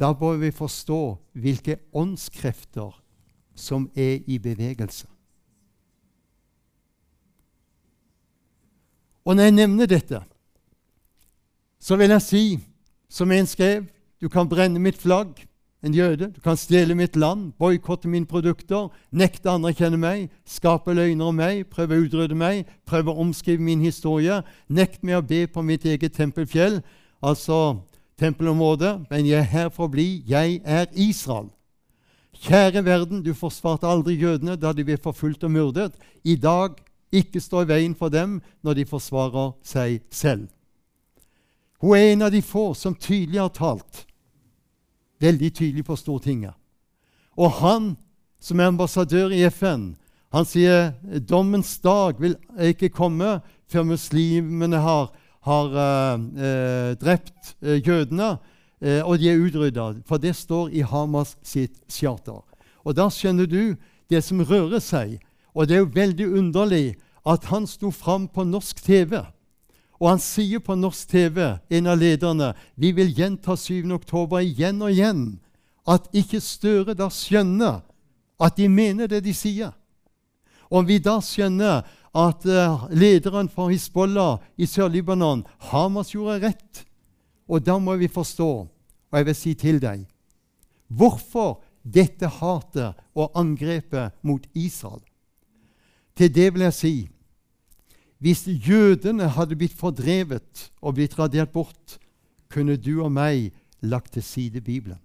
[0.00, 1.00] Da bør vi forstå
[1.32, 2.92] hvilke åndskrefter
[3.56, 5.06] som er i bevegelse.
[9.24, 10.20] Og når jeg nevner dette,
[11.80, 12.44] så vil jeg si,
[13.08, 13.86] som en skrev,
[14.20, 15.46] du kan brenne mitt flagg,
[15.82, 16.30] en jøde.
[16.34, 21.30] Du kan stjele mitt land, boikotte mine produkter, nekte andre å kjenne meg, skape løgner
[21.30, 25.44] om meg, prøve å utrydde meg, prøve å omskrive min historie, nekte meg å be
[25.46, 26.80] på mitt eget tempelfjell,
[27.22, 27.58] altså
[28.20, 30.22] tempelområdet, men jeg er her for å bli.
[30.26, 31.50] Jeg er Israel.
[32.36, 35.94] Kjære verden, du forsvarte aldri jødene da de ble forfulgt og myrdet.
[36.24, 36.76] I dag
[37.12, 40.48] ikke stå i veien for dem når de forsvarer seg selv.
[41.80, 44.06] Hun er en av de få som tydelig har talt
[45.20, 46.54] veldig tydelig på Stortinget.
[47.36, 47.94] Og han
[48.40, 49.94] som er ambassadør i FN,
[50.32, 50.92] han sier
[51.28, 53.38] dommens dag vil ikke komme
[53.70, 55.10] før muslimene har,
[55.46, 58.36] har uh, drept uh, jødene,
[58.82, 59.92] uh, og de er utrydda.
[60.06, 62.42] For det står i Hamas sitt charter.
[62.84, 63.76] Og da skjønner du
[64.10, 65.16] det som rører seg.
[65.54, 69.22] Og det er jo veldig underlig at han sto fram på norsk TV
[69.96, 71.40] og han sier på norsk TV,
[71.72, 73.88] en av lederne, vi vil gjenta 7.
[73.96, 75.24] oktober igjen og igjen.
[75.88, 77.80] At ikke Støre da skjønner
[78.42, 79.72] at de mener det de sier.
[80.68, 86.84] Og vi da skjønner at uh, lederen for Hizbollah i Sør-Libanon, Hamas, gjorde rett.
[87.46, 90.06] Og da må vi forstå, og jeg vil si til deg,
[90.88, 95.02] hvorfor dette hatet og angrepet mot Israel.
[96.16, 96.96] Til det vil jeg si
[98.18, 101.98] hvis jødene hadde blitt fordrevet og blitt radert bort,
[102.48, 103.50] kunne du og meg
[103.84, 104.98] lagt til side Bibelen.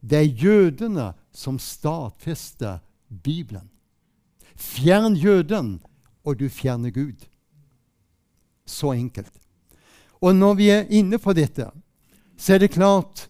[0.00, 3.70] Det er jødene som stadfester Bibelen.
[4.60, 5.78] Fjern jøden,
[6.24, 7.26] og du fjerner Gud.
[8.66, 9.32] Så enkelt.
[10.20, 11.70] Og når vi er inne på dette,
[12.36, 13.28] så er det klart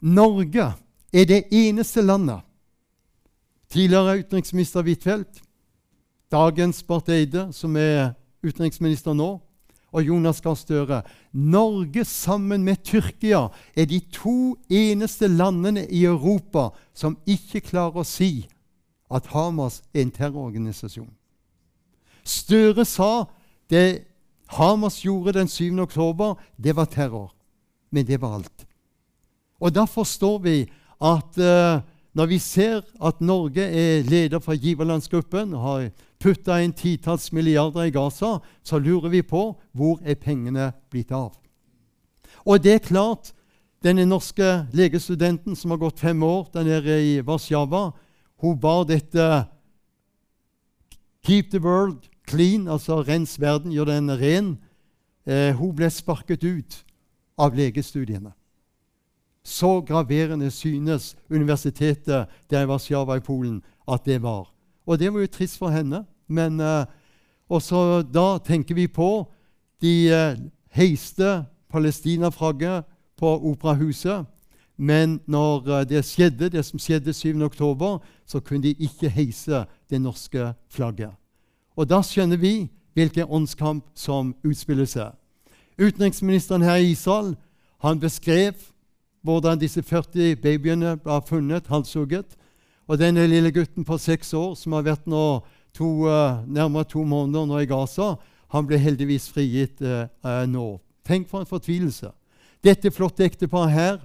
[0.00, 0.72] Norge
[1.12, 2.42] er det eneste landet
[3.72, 5.40] Tidligere utenriksminister Huitfeldt
[6.32, 9.36] dagens Barth Eide, som er utenriksminister nå,
[9.92, 11.02] og Jonas Gahr Støre.
[11.32, 18.08] Norge sammen med Tyrkia er de to eneste landene i Europa som ikke klarer å
[18.08, 18.46] si
[19.14, 21.10] at Hamas er en terrororganisasjon.
[22.24, 23.24] Støre sa
[23.70, 24.04] det
[24.52, 25.78] Hamas gjorde den 7.
[25.80, 27.32] oktober, det var terror.
[27.90, 28.66] Men det var alt.
[29.60, 30.56] Og da forstår vi
[31.02, 31.80] at uh,
[32.12, 35.86] når vi ser at Norge er leder for giverlandsgruppen og har
[36.20, 41.32] putta inn titalls milliarder i Gaza, så lurer vi på hvor er pengene blitt av.
[42.44, 43.32] Og det er klart,
[43.82, 47.90] denne norske legestudenten som har gått fem år der nede i Warszawa,
[48.42, 49.46] hun bar dette
[51.22, 54.56] Keep the world clean, altså rens verden, gjør den ren.
[55.26, 56.80] Eh, hun ble sparket ut
[57.38, 58.32] av legestudiene.
[59.44, 64.50] Så graverende synes universitetet der var Sjava i Polen at det var.
[64.86, 66.04] Og det var jo trist for henne.
[66.28, 66.84] Men uh,
[67.50, 69.26] også da tenker vi på
[69.82, 70.38] de eh,
[70.72, 72.86] heiste Palestina-flagget
[73.18, 74.24] på Operahuset.
[74.82, 77.36] Men når uh, det skjedde, det som skjedde 7.
[77.46, 81.14] oktober, så kunne de ikke heise det norske flagget.
[81.76, 82.66] Og da skjønner vi
[82.98, 85.14] hvilken åndskamp som utspiller seg.
[85.78, 87.36] Utenriksministeren her i Israel
[87.82, 88.58] han beskrev
[89.22, 92.34] hvordan disse 40 babyene ble funnet halshugget.
[92.90, 95.44] Og denne lille gutten på seks år som har vært nå
[95.78, 98.16] to, uh, nærmere to måneder nå i Gaza,
[98.50, 100.80] han ble heldigvis frigitt uh, uh, nå.
[101.06, 102.10] Tenk for en fortvilelse.
[102.62, 104.02] Dette flotte ekteparet her,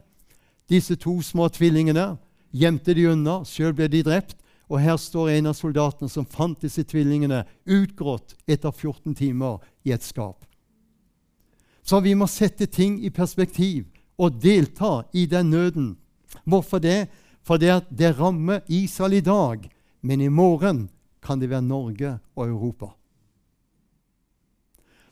[0.69, 2.17] disse to små tvillingene,
[2.51, 3.41] gjemte de unna.
[3.45, 4.37] Sjøl ble de drept.
[4.67, 9.93] Og her står en av soldatene som fant disse tvillingene utgrått etter 14 timer i
[9.95, 10.43] et skap.
[11.87, 13.85] Så vi må sette ting i perspektiv
[14.19, 15.87] og delta i den nøden.
[16.43, 17.07] Hvorfor det?
[17.47, 19.69] Fordi det rammer Israel i dag,
[20.01, 20.89] men i morgen
[21.23, 22.91] kan det være Norge og Europa.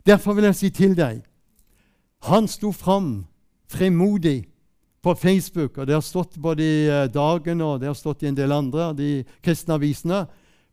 [0.06, 1.24] Derfor vil jeg si til deg
[2.26, 3.28] han sto fram
[3.70, 4.46] fremodig
[5.06, 8.32] på Facebook, og det har stått både i eh, Dagen og det har stått i
[8.32, 9.10] en del andre de
[9.46, 10.24] kristne avisene,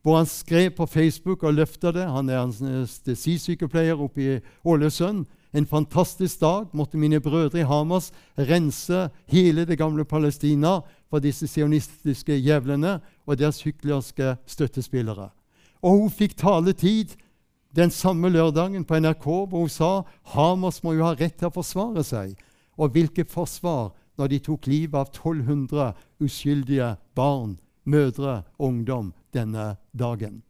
[0.03, 2.07] hvor han skrev på Facebook og løfta det.
[2.09, 5.23] Han er anestesisykepleier oppe i Ålesund.
[5.53, 6.65] En fantastisk dag.
[6.73, 13.37] Måtte mine brødre i Hamas rense hele det gamle Palestina for disse sionistiske jævlene og
[13.39, 15.29] deres hyklerske støttespillere.
[15.85, 17.13] Og hun fikk taletid
[17.75, 19.91] den samme lørdagen på NRK hvor hun sa
[20.33, 22.33] Hamas må jo ha rett til å forsvare seg.
[22.75, 29.75] Og hvilket forsvar når de tok livet av 1200 uskyldige barn, mødre og ungdom denne
[29.91, 30.41] dagen.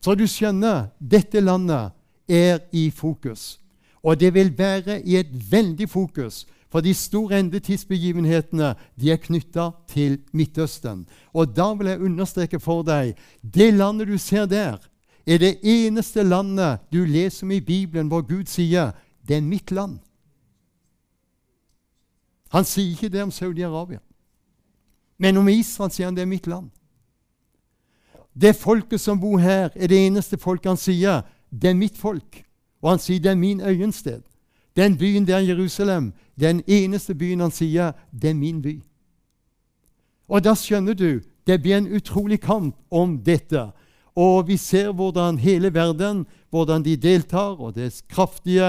[0.00, 1.92] Så du skjønner, dette landet
[2.28, 3.58] er i fokus.
[4.02, 9.68] Og det vil være i et veldig fokus, for de store endetidsbegivenhetene de er knytta
[9.92, 11.04] til Midtøsten.
[11.36, 13.12] Og da vil jeg understreke for deg
[13.42, 14.80] det landet du ser der,
[15.26, 18.90] er det eneste landet du leser om i Bibelen hvor Gud sier
[19.22, 20.00] 'Det er mitt land'.
[22.52, 24.00] Han sier ikke det om Saudi-Arabia.
[25.18, 26.70] Men om Israel sier han det er mitt land.
[28.34, 32.42] Det folket som bor her, er det eneste folket han sier det er mitt folk.
[32.82, 34.22] Og han sier det er min øyensted.
[34.76, 38.78] Den byen der, Jerusalem, den eneste byen han sier det er min by.
[40.28, 43.70] Og da skjønner du det blir en utrolig kamp om dette.
[44.16, 48.68] Og vi ser hvordan hele verden hvordan de deltar, og det er kraftige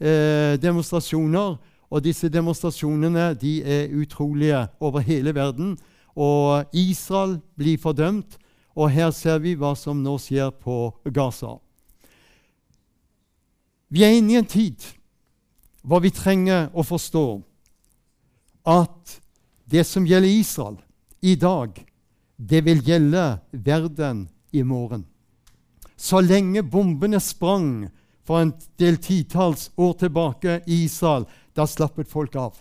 [0.00, 1.56] eh, demonstrasjoner.
[1.96, 5.78] Og disse demonstrasjonene de er utrolige over hele verden.
[6.12, 8.36] Og Israel blir fordømt,
[8.76, 11.54] og her ser vi hva som nå skjer på Gaza.
[13.88, 14.84] Vi er inne i en tid
[15.86, 17.26] hvor vi trenger å forstå
[18.66, 19.20] at
[19.70, 20.80] det som gjelder Israel
[21.22, 21.70] i dag,
[22.36, 25.06] det vil gjelde verden i morgen.
[25.96, 27.86] Så lenge bombene sprang
[28.26, 31.24] for en del titalls år tilbake i Israel,
[31.56, 32.58] da slappet folk av.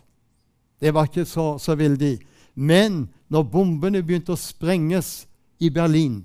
[0.79, 2.17] Det var ikke så, så veldig.
[2.55, 5.25] Men når bombene begynte å sprenges
[5.59, 6.23] i Berlin,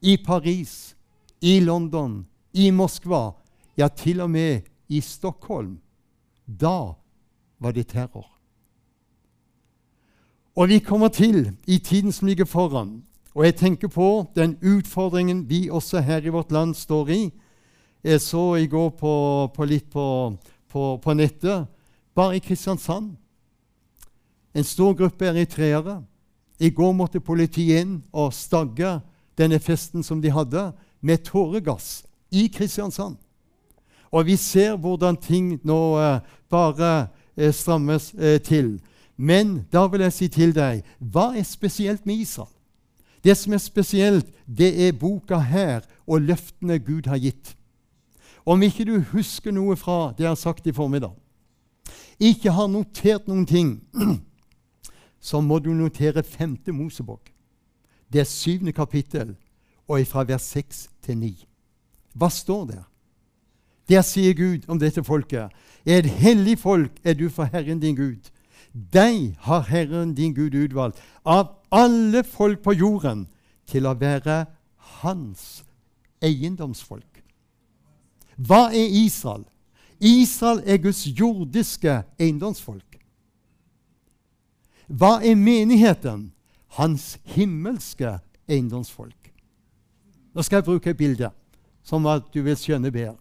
[0.00, 0.94] i Paris,
[1.40, 3.32] i London, i Moskva,
[3.78, 5.78] ja, til og med i Stockholm,
[6.46, 6.94] da
[7.58, 8.26] var det terror.
[10.58, 13.02] Og vi kommer til i tiden som ligger foran.
[13.34, 17.30] Og jeg tenker på den utfordringen vi også her i vårt land står i.
[18.04, 19.12] Jeg så i går på,
[19.54, 20.34] på litt på
[20.68, 21.66] på, på nettet.
[22.14, 23.16] Bare i Kristiansand.
[24.54, 26.02] En stor gruppe eritreere.
[26.58, 28.98] I går måtte politiet inn og stagge
[29.38, 32.02] denne festen som de hadde, med tåregass
[32.34, 33.16] i Kristiansand.
[34.10, 38.78] Og vi ser hvordan ting nå eh, bare eh, strammes eh, til.
[39.16, 42.50] Men da vil jeg si til deg hva er spesielt med Israel?
[43.24, 47.54] Det som er spesielt, det er boka her og løftene Gud har gitt.
[48.46, 51.14] Om ikke du husker noe fra det jeg har sagt i formiddag,
[52.18, 53.74] ikke har notert noen ting,
[55.20, 57.30] så må du notere femte Mosebok.
[58.12, 59.36] Det er syvende kapittel,
[59.88, 61.32] og fra vers 6 til 9.
[62.14, 62.84] Hva står der?
[63.88, 65.48] Der sier Gud om dette folket.
[65.86, 68.28] Et hellig folk er du for Herren din Gud.
[68.92, 73.26] Deg har Herren din Gud utvalgt av alle folk på jorden
[73.66, 74.44] til å være
[75.00, 75.62] hans
[76.24, 77.22] eiendomsfolk.
[78.38, 79.44] Hva er Israel?
[79.98, 82.98] Israel er Guds jordiske eiendomsfolk.
[84.86, 86.30] Hva er menigheten?
[86.78, 89.32] Hans himmelske eiendomsfolk.
[90.34, 91.30] Nå skal jeg bruke et bilde,
[91.82, 93.16] som at du vil skjønne bedre.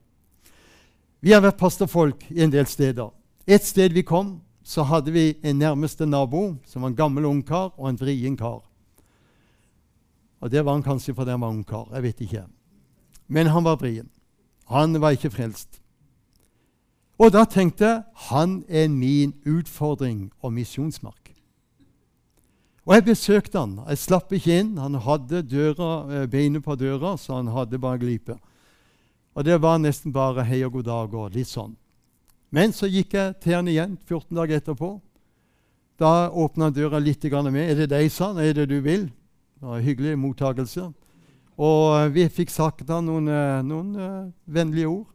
[1.23, 3.09] Vi har vært pastorfolk i en del steder.
[3.47, 7.71] Et sted vi kom, så hadde vi en nærmeste nabo som var en gammel ungkar
[7.77, 8.61] og en vrien kar.
[10.43, 11.87] Og Det var han kanskje fordi han var ungkar.
[11.93, 12.43] Jeg vet ikke.
[13.27, 14.09] Men han var vrien.
[14.71, 15.79] Han var ikke frelst.
[17.17, 21.31] Og da tenkte jeg han er min utfordring og misjonsmark.
[22.87, 23.79] Og jeg besøkte han.
[23.89, 24.77] Jeg slapp ikke inn.
[24.79, 28.37] Han hadde døra, eh, beinet på døra, så han hadde bare glipe.
[29.35, 31.75] Og det var nesten bare hei og god dag og litt sånn.
[32.49, 35.01] Men så gikk jeg til han igjen 14 dager etterpå.
[35.99, 37.69] Da åpna døra litt med.
[37.69, 38.37] 'Er det deg, sa han?
[38.37, 39.11] Er det du vil?'
[39.59, 40.93] Det var en hyggelig mottakelse.
[41.57, 45.07] Og eh, vi fikk sagt da noen, eh, noen uh, vennlige ord.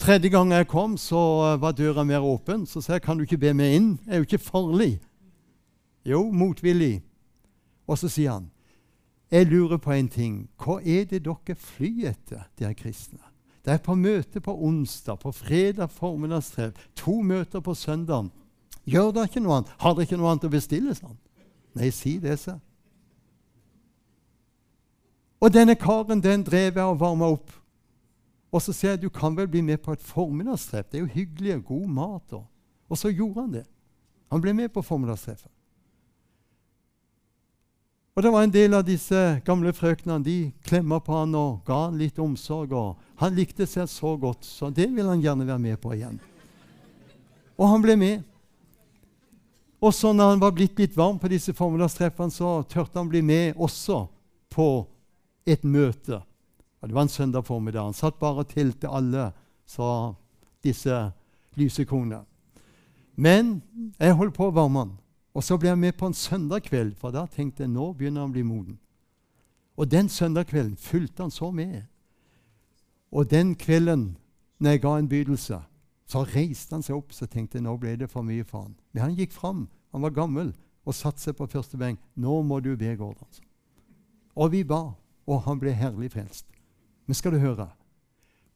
[0.00, 2.64] Tredje gang jeg kom, så var døra mer åpen.
[2.66, 5.00] Så sa jeg, 'Kan du ikke be meg inn?' Jeg er jo ikke farlig.
[6.06, 7.02] Jo, motvillig.
[7.86, 8.50] Og så sier han,
[9.30, 10.48] 'Jeg lurer på en ting.
[10.56, 13.28] Hva er det dere flyr etter, de kristne?'
[13.64, 18.30] Det er på møte på onsdag, på fredag formiddagstreff, to møter på søndag.
[18.86, 19.70] Gjør dere ikke noe annet?
[19.78, 20.94] Har dere ikke noe annet å bestille?
[20.94, 21.18] sånn?
[21.74, 22.56] Nei, si det, sa
[25.40, 27.52] Og denne karen den drev jeg og varma opp.
[28.50, 30.90] Og så sier jeg du kan vel bli med på et formiddagstreff.
[30.90, 32.34] Det er jo hyggelig og god mat.
[32.36, 32.44] Og,
[32.90, 33.64] og så gjorde han det.
[34.30, 35.50] Han ble med på formiddagstreffet.
[38.18, 40.20] Og det var en del av disse gamle frøknene.
[40.26, 42.74] De klemma på han og ga han litt omsorg.
[42.74, 46.18] og Han likte seg så godt, så det vil han gjerne være med på igjen.
[47.56, 48.26] Og han ble med.
[49.80, 53.22] Og så når han var blitt litt varm på disse formiddagstreffene, så tørte han bli
[53.24, 54.02] med også
[54.52, 54.66] på
[55.50, 56.20] et møte.
[56.80, 57.90] Det var en søndag formiddag.
[57.90, 59.30] Han satt bare og telte alle,
[59.66, 60.14] sa
[60.64, 60.96] disse
[61.58, 62.24] lysekonene.
[63.20, 63.58] Men
[63.98, 64.94] jeg holdt på å varme han.
[65.36, 68.24] Og så ble jeg med på en søndag kveld, for da tenkte jeg nå begynner
[68.24, 68.78] han å bli moden.
[69.76, 71.84] Og den søndag kvelden fulgte han så med.
[73.10, 74.16] Og den kvelden,
[74.58, 75.60] når jeg ga en bydelse,
[76.10, 78.74] så reiste han seg opp så tenkte jeg, nå ble det for mye for han.
[78.92, 80.50] Men han gikk fram, han var gammel,
[80.84, 82.00] og satte seg på første benk.
[82.16, 83.28] 'Nå må du be, Gordon.'
[84.34, 84.94] Og vi ba,
[85.26, 86.46] og han ble herlig frelst.
[87.06, 87.68] Men skal du høre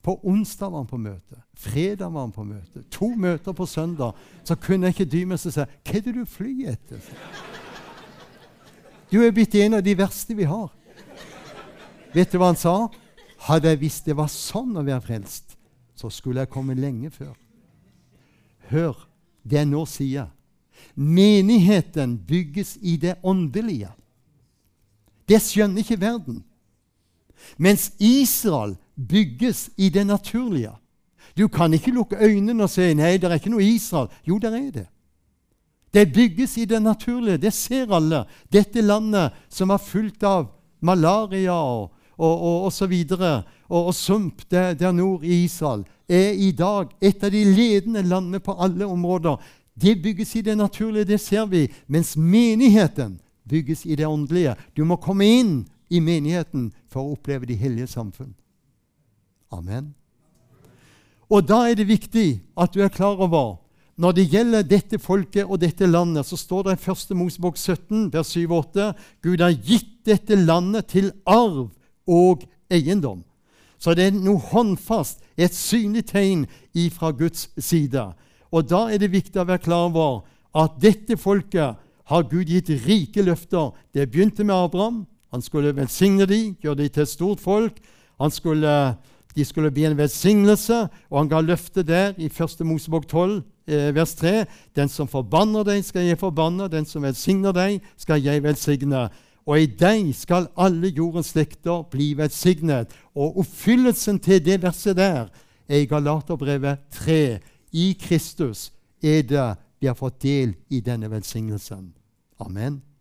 [0.05, 1.39] på onsdag var han på møte.
[1.57, 2.83] Fredag var han på møte.
[2.93, 4.13] To møter på søndag.
[4.45, 7.01] Så kunne jeg ikke dy meg og si 'Hva er det du flyr etter?'
[9.11, 10.69] Du er blitt en av de verste vi har.
[12.15, 12.89] Vet du hva han sa?
[13.39, 15.57] Hadde jeg visst det var sånn å være frelst,
[15.95, 17.35] så skulle jeg komme lenge før.
[18.69, 19.09] Hør
[19.43, 20.27] det jeg nå sier.
[20.95, 23.93] Menigheten bygges i det åndelige.
[25.29, 26.45] Det skjønner ikke verden.
[27.59, 28.77] Mens Israel
[29.09, 30.73] bygges i det naturlige.
[31.37, 34.13] Du kan ikke lukke øynene og si 'nei, det er ikke noe Israel'.
[34.27, 34.87] Jo, det er det.
[35.95, 37.37] Det bygges i det naturlige.
[37.37, 38.25] Det ser alle.
[38.53, 40.47] Dette landet som var fullt av
[40.81, 45.85] malaria og, og, og, og så videre, og, og sump der, der, nord i Israel,
[46.09, 49.37] er i dag et av de ledende landene på alle områder.
[49.75, 51.69] Det bygges i det naturlige, det ser vi.
[51.87, 54.55] Mens menigheten bygges i det åndelige.
[54.77, 55.55] Du må komme inn
[55.91, 58.35] i menigheten for å oppleve de hellige samfunn.
[59.53, 59.93] Amen.
[61.31, 63.57] Og da er det viktig at du er klar over
[63.97, 67.15] når det gjelder dette folket og dette landet, så står det i 1.
[67.15, 68.89] Mosebok 17, vers 7-8
[69.23, 71.69] Gud har gitt dette landet til arv
[72.11, 73.23] og eiendom.
[73.79, 76.47] Så det er noe håndfast, et synlig tegn
[76.95, 78.03] fra Guds side.
[78.51, 81.79] Og da er det viktig å være klar over at dette folket
[82.11, 83.73] har Gud gitt rike løfter.
[83.95, 85.05] Det begynte med Abraham.
[85.35, 87.81] Han skulle velsigne dem, gjøre dem til et stort folk.
[88.31, 88.95] Skulle
[89.35, 90.77] de skulle bli en velsignelse,
[91.11, 92.61] og han ga løftet der i 1.
[92.67, 94.45] Mosebok 12, eh, vers 3.
[94.77, 96.69] Den som forbanner deg, skal jeg forbanne.
[96.71, 99.09] Den som velsigner deg, skal jeg velsigne.
[99.47, 102.95] Og i deg skal alle jordens slekter bli velsignet.
[103.15, 105.27] Og oppfyllelsen til det verset der
[105.69, 107.39] er i Galaterbrevet 3.
[107.73, 108.71] I Kristus
[109.03, 111.93] er det vi har fått del i denne velsignelsen.
[112.39, 112.94] Amen.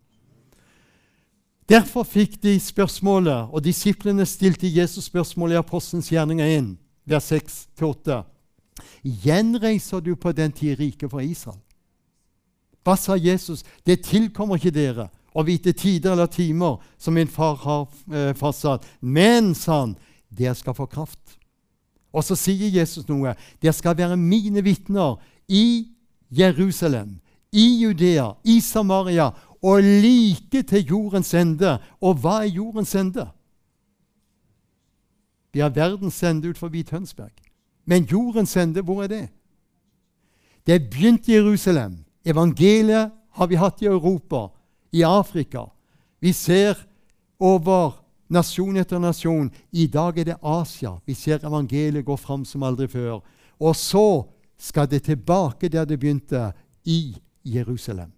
[1.68, 6.74] Derfor fikk de spørsmålet, og disiplene stilte Jesus spørsmålet i Apostelens gjerninger 1,
[7.08, 8.20] vers 6-8.
[9.24, 11.60] Gjenreiser du på den tid riket for Israel?
[12.84, 13.64] Hva sa Jesus?
[13.86, 18.84] Det tilkommer ikke dere å vite tider eller timer som min far har eh, fastsatt.
[19.00, 19.96] Men, sa han,
[20.28, 21.38] dere skal få kraft.
[22.14, 23.32] Og så sier Jesus noe.
[23.62, 25.16] Dere skal være mine vitner
[25.48, 25.88] i
[26.34, 27.16] Jerusalem,
[27.54, 29.30] i Judea, i Samaria
[29.64, 31.78] og like til jordens ende.
[32.04, 33.24] Og hva er jordens ende?
[35.52, 37.32] Vi har verdens ende ut forbi Tønsberg.
[37.86, 39.28] Men jordens ende, hvor er det?
[40.66, 41.96] Det begynte i Jerusalem.
[42.24, 44.48] Evangeliet har vi hatt i Europa,
[44.92, 45.64] i Afrika.
[46.20, 46.74] Vi ser
[47.40, 49.50] over nasjon etter nasjon.
[49.72, 50.96] I dag er det Asia.
[51.06, 53.20] Vi ser evangeliet gå fram som aldri før.
[53.60, 54.24] Og så
[54.58, 56.52] skal det tilbake der det begynte,
[56.84, 58.12] i Jerusalem.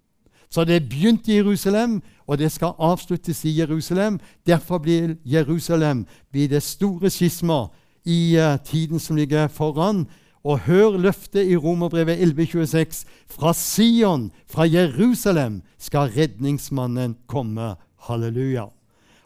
[0.57, 4.21] Så det begynte i Jerusalem, og det skal avsluttes i Jerusalem.
[4.47, 7.67] Derfor blir Jerusalem blir det store skisma
[8.05, 10.07] i uh, tiden som ligger foran.
[10.45, 17.75] Og hør løftet i Romerbrevet 11,26.: Fra Sion, fra Jerusalem, skal redningsmannen komme.
[18.09, 18.65] Halleluja.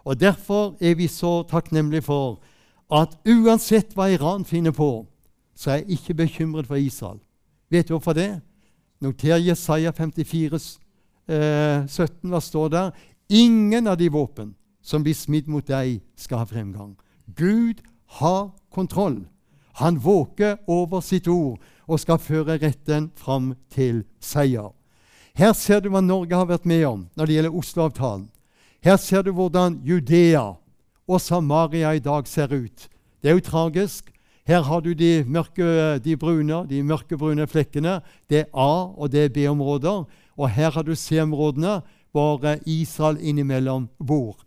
[0.05, 2.43] Og Derfor er vi så takknemlige for
[2.93, 5.07] at uansett hva Iran finner på,
[5.57, 7.19] så er jeg ikke bekymret for Israel.
[7.71, 8.41] Vet du hvorfor det?
[9.01, 10.81] Noter Jesaja 54,
[11.31, 12.29] eh, 17.
[12.31, 12.91] Hva står der?
[13.31, 16.97] Ingen av de våpen som blir smidd mot deg, skal ha fremgang.
[17.37, 17.83] Gud
[18.19, 19.23] har kontroll.
[19.79, 24.73] Han våker over sitt ord og skal føre retten fram til seier.
[25.37, 28.27] Her ser du hva Norge har vært med om når det gjelder Oslo-avtalen.
[28.83, 30.57] Her ser du hvordan Judea
[31.11, 32.89] og Samaria i dag ser ut.
[33.23, 34.11] Det er jo tragisk.
[34.49, 38.01] Her har du de, mørke, de brune, de mørkebrune flekkene.
[38.29, 40.07] Det er A- og det er B-områder.
[40.41, 41.81] Og her har du C-områdene,
[42.13, 44.41] hvor Israel innimellom bor.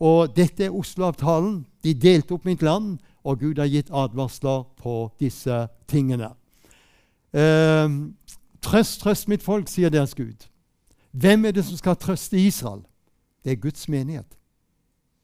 [0.00, 1.64] Og dette er Oslo-avtalen.
[1.84, 6.30] De delte opp mitt land, og Gud har gitt advarsler på disse tingene.
[7.34, 7.88] Eh,
[8.62, 10.46] trøst, trøst mitt folk, sier deres Gud.
[11.12, 12.80] Hvem er det som skal trøste Israel?
[13.44, 14.38] Det er Guds menighet.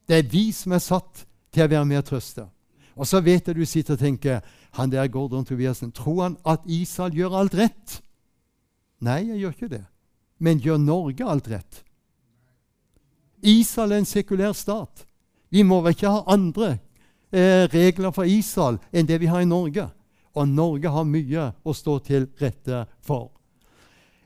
[0.07, 2.45] Det er vi som er satt til å være med og trøste.
[2.97, 4.41] Og så vet jeg du sitter og tenker
[4.77, 8.01] han der Gordon Tobiassen, Tror han at Israel gjør alt rett?
[9.01, 9.85] Nei, jeg gjør ikke det.
[10.37, 11.83] Men gjør Norge alt rett?
[13.41, 15.05] Israel er en sekulær stat.
[15.49, 16.77] Vi må vel ikke ha andre
[17.31, 19.87] eh, regler for Israel enn det vi har i Norge.
[20.37, 23.31] Og Norge har mye å stå til rette for.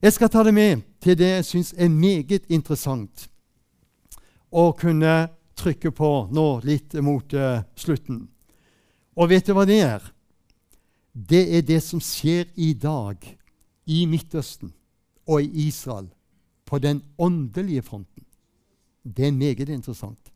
[0.01, 3.27] Jeg skal ta det med til det jeg syns er meget interessant
[4.49, 8.25] å kunne trykke på nå litt mot uh, slutten.
[9.15, 10.01] Og vet du hva det er?
[11.13, 13.21] Det er det som skjer i dag
[13.85, 14.73] i Midtøsten
[15.31, 16.09] og i Israel
[16.67, 18.25] på den åndelige fronten.
[19.03, 20.31] Det er meget interessant.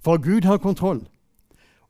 [0.00, 1.06] For Gud har kontroll.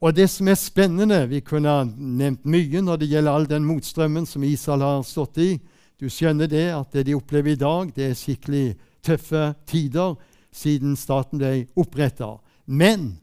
[0.01, 3.65] Og det som er spennende Vi kunne ha nevnt mye når det gjelder all den
[3.65, 5.59] motstrømmen som Israel har stått i.
[6.01, 10.15] Du skjønner det at det de opplever i dag, det er skikkelig tøffe tider
[10.55, 12.37] siden staten ble oppretta.
[12.67, 13.19] Men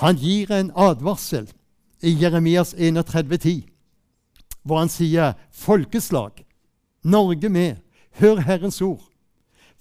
[0.00, 1.48] han gir en advarsel
[2.02, 3.62] i Jeremias 31,10,
[4.62, 6.44] hvor han sier folkeslag,
[7.02, 7.76] Norge med,
[8.20, 9.02] hør Herrens ord.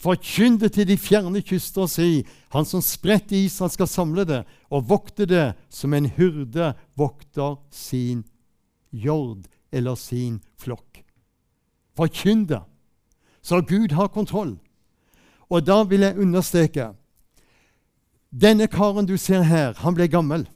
[0.02, 4.44] Forkynn det til de fjerne kyster og si:" Han som spredte Israel, skal samle det
[4.70, 8.24] og vokte det som en hyrde vokter sin
[8.92, 11.04] jord eller sin flokk.
[11.96, 12.62] Forkynn det,
[13.42, 14.58] så Gud har kontroll.
[15.50, 16.94] Og da vil jeg understreke
[18.32, 20.48] Denne karen du ser her, han ble gammel.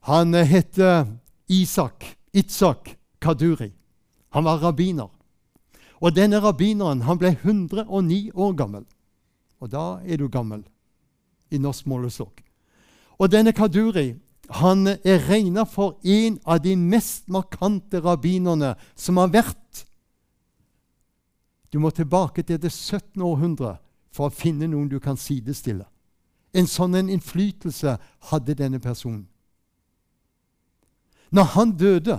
[0.00, 1.06] Han heter
[1.48, 3.70] Isak, Itzak Kaduri.
[4.34, 5.08] Han var rabbiner.
[6.02, 8.84] Og denne rabbineren han ble 109 år gammel.
[9.62, 10.64] Og da er du gammel
[11.54, 12.42] i norsk målestokk.
[13.22, 14.16] Og denne Kaduri
[14.58, 19.84] han er regna for en av de mest markante rabbinerne som har vært.
[21.72, 23.22] Du må tilbake til det 17.
[23.22, 23.78] århundre
[24.12, 25.86] for å finne noen du kan sidestille.
[26.52, 27.96] En sånn en innflytelse
[28.28, 29.24] hadde denne personen.
[31.32, 32.18] Når han døde,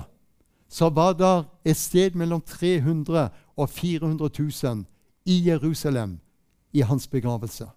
[0.73, 1.33] så var det
[1.69, 3.27] et sted mellom 300
[3.57, 4.85] og 400 000
[5.25, 6.19] i Jerusalem
[6.73, 7.67] i hans begravelse.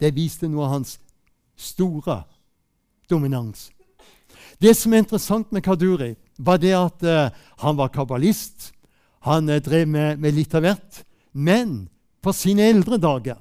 [0.00, 0.98] Det viste noe av hans
[1.56, 2.22] store
[3.10, 3.70] dominans.
[4.58, 7.30] Det som er interessant med Kaduri, var det at uh,
[7.62, 8.72] han var kabbalist.
[9.26, 11.02] Han uh, drev med, med litt av hvert.
[11.32, 11.88] Men
[12.22, 13.38] på sine eldre dager.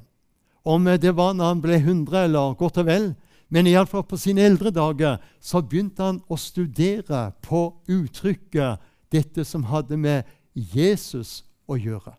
[0.64, 3.07] Om det var når han ble 100 eller godt og vel,
[3.51, 8.80] men iallfall på sine eldre dager så begynte han å studere på uttrykket
[9.12, 11.41] dette som hadde med Jesus
[11.72, 12.13] å gjøre.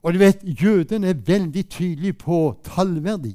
[0.00, 3.34] Og du vet, Jøden er veldig tydelig på tallverdi.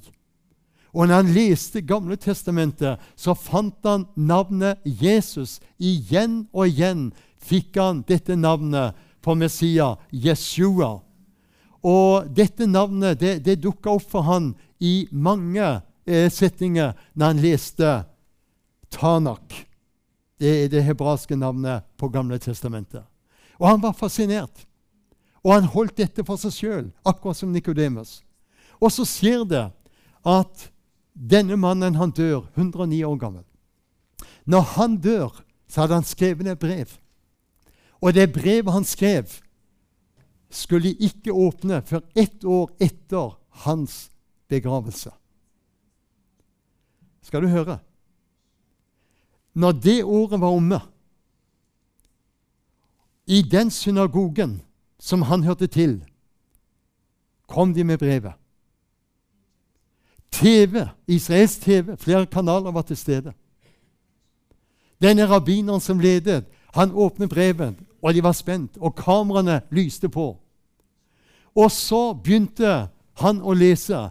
[0.96, 5.60] Og når han leste Gamle testamentet, så fant han navnet Jesus.
[5.78, 7.10] Igjen og igjen
[7.44, 11.02] fikk han dette navnet på Messias, Jeshua.
[11.86, 15.68] Og dette navnet det, det dukka opp for han i mange
[16.08, 17.92] eh, setninger når han leste
[18.96, 19.54] Tanak.
[20.40, 23.04] Det er det hebraiske navnet på Gamle testamentet.
[23.60, 24.66] Og han var fascinert.
[25.46, 28.20] Og han holdt dette for seg sjøl, akkurat som Nikodemus.
[28.82, 29.66] Og så skjer det
[30.26, 30.70] at
[31.16, 33.44] denne mannen han dør 109 år gammel.
[34.46, 36.98] Når han dør, så hadde han skrevet et brev.
[38.02, 39.30] Og det brevet han skrev,
[40.50, 44.10] skulle ikke åpne før ett år etter hans
[44.50, 45.12] begravelse.
[47.26, 47.80] Skal du høre?
[49.56, 50.80] Når det året var omme,
[53.28, 54.62] i den synagogen
[55.00, 56.04] som han hørte til,
[57.48, 58.34] kom de med brevet.
[60.32, 63.34] TV, Israels TV, flere kanaler var til stede.
[65.02, 70.38] Denne rabbineren som ledet, han åpnet brevet, og de var spent, og kameraene lyste på.
[71.56, 72.88] Og så begynte
[73.22, 74.10] han å lese,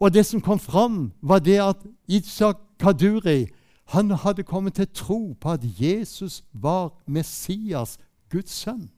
[0.00, 3.50] og det som kom fram, var det at Itzak Kaduri
[3.92, 7.98] han hadde kommet til tro på at Jesus var Messias,
[8.30, 8.88] Guds sønn.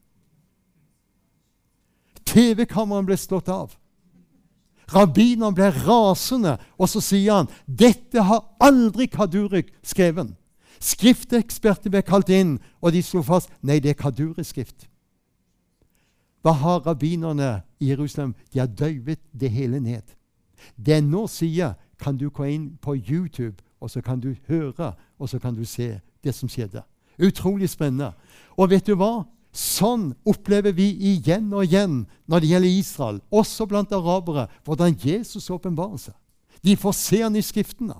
[2.28, 3.74] TV-kameraet ble slått av.
[4.92, 10.34] Rabbineren ble rasende, og så sier han dette har aldri Kadurik skrevet.
[10.82, 14.88] Skrifteksperter ble kalt inn, og de slo fast nei, det er Kaduri-skrift.
[16.42, 18.34] Hva har rabbinerne i Jerusalem?
[18.50, 20.02] De har døyvet det hele ned.
[20.76, 24.92] Det jeg nå sier, kan du gå inn på YouTube, og så kan du høre,
[25.18, 26.82] og så kan du se det som skjedde.
[27.22, 28.12] Utrolig spennende.
[28.58, 29.24] Og vet du hva?
[29.52, 35.50] Sånn opplever vi igjen og igjen når det gjelder Israel, også blant arabere, hvordan Jesus
[35.52, 36.16] åpenbarer seg.
[36.64, 37.98] De får se han i Skriftene.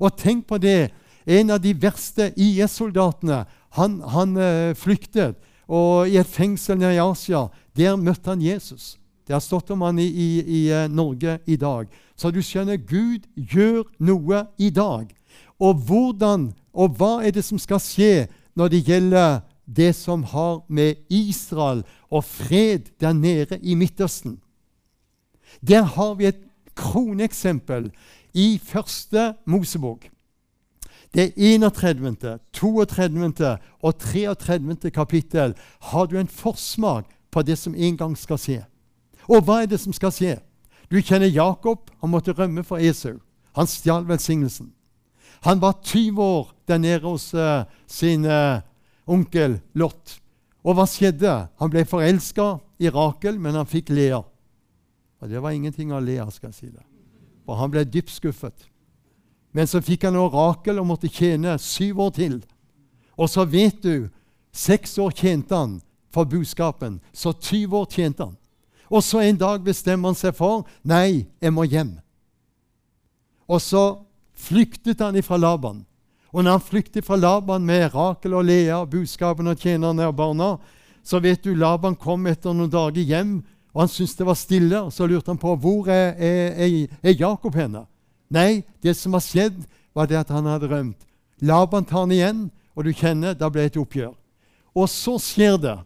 [0.00, 0.90] Og tenk på det.
[1.28, 3.44] En av de verste IS-soldatene
[3.76, 5.36] han, han uh, flyktet
[5.70, 7.44] og i et fengsel nede i Asia.
[7.76, 8.96] Der møtte han Jesus.
[9.28, 11.86] Det har stått om han i, i, i uh, Norge i dag.
[12.16, 15.12] Så du skjønner, Gud gjør noe i dag.
[15.60, 20.62] Og hvordan og hva er det som skal skje når det gjelder det som har
[20.68, 24.40] med Israel og fred der nede i Midtøsten.
[25.60, 26.40] Der har vi et
[26.74, 27.90] kroneksempel
[28.34, 30.08] i første Mosebok.
[31.14, 33.58] Det 31., 32.
[33.82, 34.90] og 33.
[34.90, 38.60] kapittel har du en forsmak på det som en gang skal skje.
[39.28, 40.38] Og hva er det som skal skje?
[40.90, 41.90] Du kjenner Jakob.
[42.00, 43.18] Han måtte rømme for Esau.
[43.54, 44.72] Han stjal velsignelsen.
[45.42, 48.62] Han var 20 år der nede hos uh, sin uh,
[49.10, 50.16] onkel Lot.
[50.64, 51.32] Og hva skjedde?
[51.60, 54.20] Han ble forelska i Rakel, men han fikk Lea.
[55.20, 56.84] Og det var ingenting av Lea, skal jeg si det.
[57.44, 58.68] For han ble dypt skuffet.
[59.52, 62.40] Men så fikk han Rakel og måtte tjene syv år til.
[63.18, 64.08] Og så vet du
[64.52, 68.36] Seks år tjente han for budskapen, så 20 år tjente han.
[68.90, 71.92] Og så en dag bestemmer han seg for nei, jeg må hjem.
[73.46, 73.84] Og så
[74.34, 75.84] flyktet han ifra Laban.
[76.30, 80.50] Og når han flykter fra Laban med Rakel og Lea, budskapen og tjenerne og barna,
[81.02, 83.40] så vet du Laban kom etter noen dager hjem,
[83.74, 84.80] og han syntes det var stille.
[84.80, 87.84] og Så lurte han på hvor er, er, er Jakob henne.
[88.30, 89.58] Nei, det som har skjedd,
[89.94, 91.06] var det at han hadde rømt.
[91.42, 92.42] Laban tar han igjen,
[92.76, 94.14] og du kjenner, da ble det et oppgjør.
[94.76, 95.78] Og så skjer det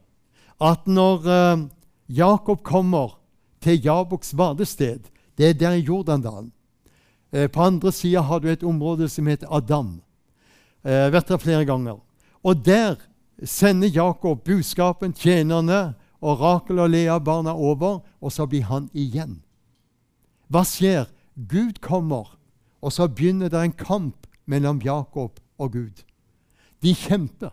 [0.61, 1.65] at når uh,
[2.09, 3.17] Jakob kommer
[3.65, 6.53] til Jaboks vadested, det er der i Jordandalen
[7.35, 10.03] uh, På andre sida har du et område som heter Adam.
[10.85, 12.01] Eh, vært der flere ganger.
[12.45, 12.97] Og der
[13.45, 19.41] sender Jakob budskapen, tjenerne og Rakel og Lea barna over, og så blir han igjen.
[20.49, 21.09] Hva skjer?
[21.35, 22.37] Gud kommer,
[22.81, 26.05] og så begynner det en kamp mellom Jakob og Gud.
[26.83, 27.51] De kjemper,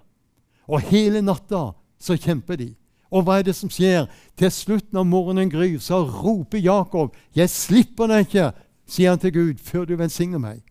[0.67, 2.73] og hele natta så kjemper de.
[3.11, 4.05] Og hva er det som skjer?
[4.39, 8.53] Til slutt, når morgenen gryr, så roper Jakob, 'Jeg slipper deg ikke',
[8.87, 10.70] sier han til Gud, 'før du velsigner meg'.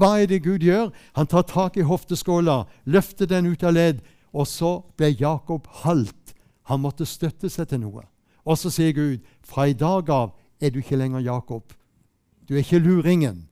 [0.00, 0.88] Hva er det Gud gjør?
[1.12, 4.00] Han tar tak i hofteskåla, løfter den ut av ledd,
[4.32, 6.32] og så ble Jakob halt.
[6.70, 8.06] Han måtte støtte seg til noe.
[8.48, 11.74] Og så sier Gud, fra i dag av er du ikke lenger Jakob.
[12.48, 13.44] Du er ikke luringen.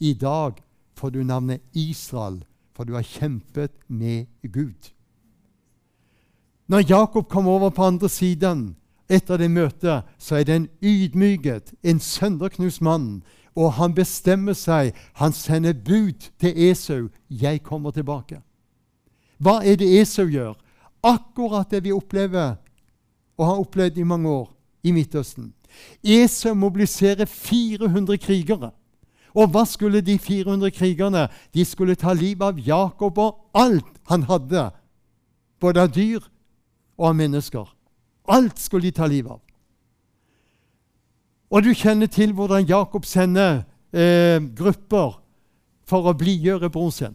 [0.00, 0.60] I dag
[0.98, 2.42] får du navnet Israel,
[2.76, 4.92] for du har kjempet med Gud.
[6.68, 8.74] Når Jakob kom over på andre siden
[9.08, 13.22] etter det møtet, så er det en ydmyket, en sønderknust mann
[13.56, 14.94] og han bestemmer seg.
[15.14, 17.08] Han sender bud til Esau.
[17.30, 18.42] 'Jeg kommer tilbake'.
[19.38, 20.54] Hva er det Esau gjør?
[21.02, 22.56] Akkurat det vi opplever
[23.36, 25.52] og har opplevd i mange år i Midtøsten.
[26.04, 28.70] Esau mobiliserer 400 krigere.
[29.34, 31.28] Og hva skulle de 400 krigerne?
[31.54, 34.70] De skulle ta livet av Jakob og alt han hadde,
[35.60, 36.22] både av dyr
[36.98, 37.66] og av mennesker.
[38.28, 39.43] Alt skulle de ta livet av.
[41.54, 43.62] Og du kjenner til hvordan Jakob sender
[43.94, 45.20] eh, grupper
[45.86, 47.14] for å blidgjøre broren sin.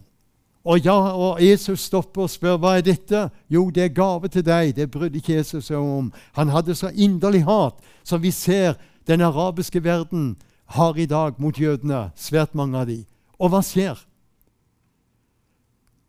[0.63, 3.25] Og, ja, og Jesus stopper og spør hva er dette.
[3.51, 4.75] Jo, det er gave til deg.
[4.77, 6.11] Det brydde ikke Jesus seg om.
[6.37, 8.77] Han hadde så inderlig hat som vi ser
[9.09, 10.35] den arabiske verden
[10.75, 13.01] har i dag mot jødene, svært mange av de.
[13.39, 13.97] Og hva skjer?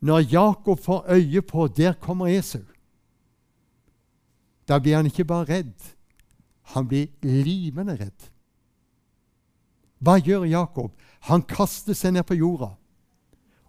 [0.01, 2.61] Når Jakob får øye på der kommer Esau,
[4.69, 5.73] da blir han ikke bare redd,
[6.73, 8.29] han blir livende redd.
[10.01, 10.91] Hva gjør Jakob?
[11.29, 12.73] Han kaster seg ned på jorda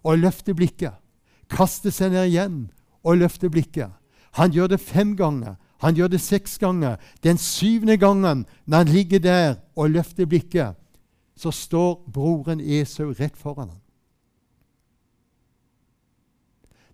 [0.03, 0.95] og løfter blikket.
[1.51, 2.57] Kaster seg ned igjen
[3.03, 3.91] og løfter blikket.
[4.39, 5.59] Han gjør det fem ganger.
[5.83, 6.97] Han gjør det seks ganger.
[7.23, 10.75] Den syvende gangen, når han ligger der og løfter blikket,
[11.35, 13.79] så står broren Esau rett foran ham.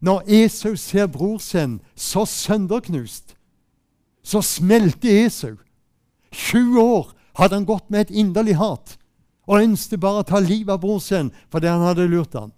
[0.02, 3.36] Når Esau ser bror sin så sønderknust,
[4.24, 5.58] så smelter Esau.
[6.32, 8.98] 20 år hadde han gått med et inderlig hat
[9.50, 12.52] og ønsket bare å ta livet av bror sin fordi han hadde lurt han.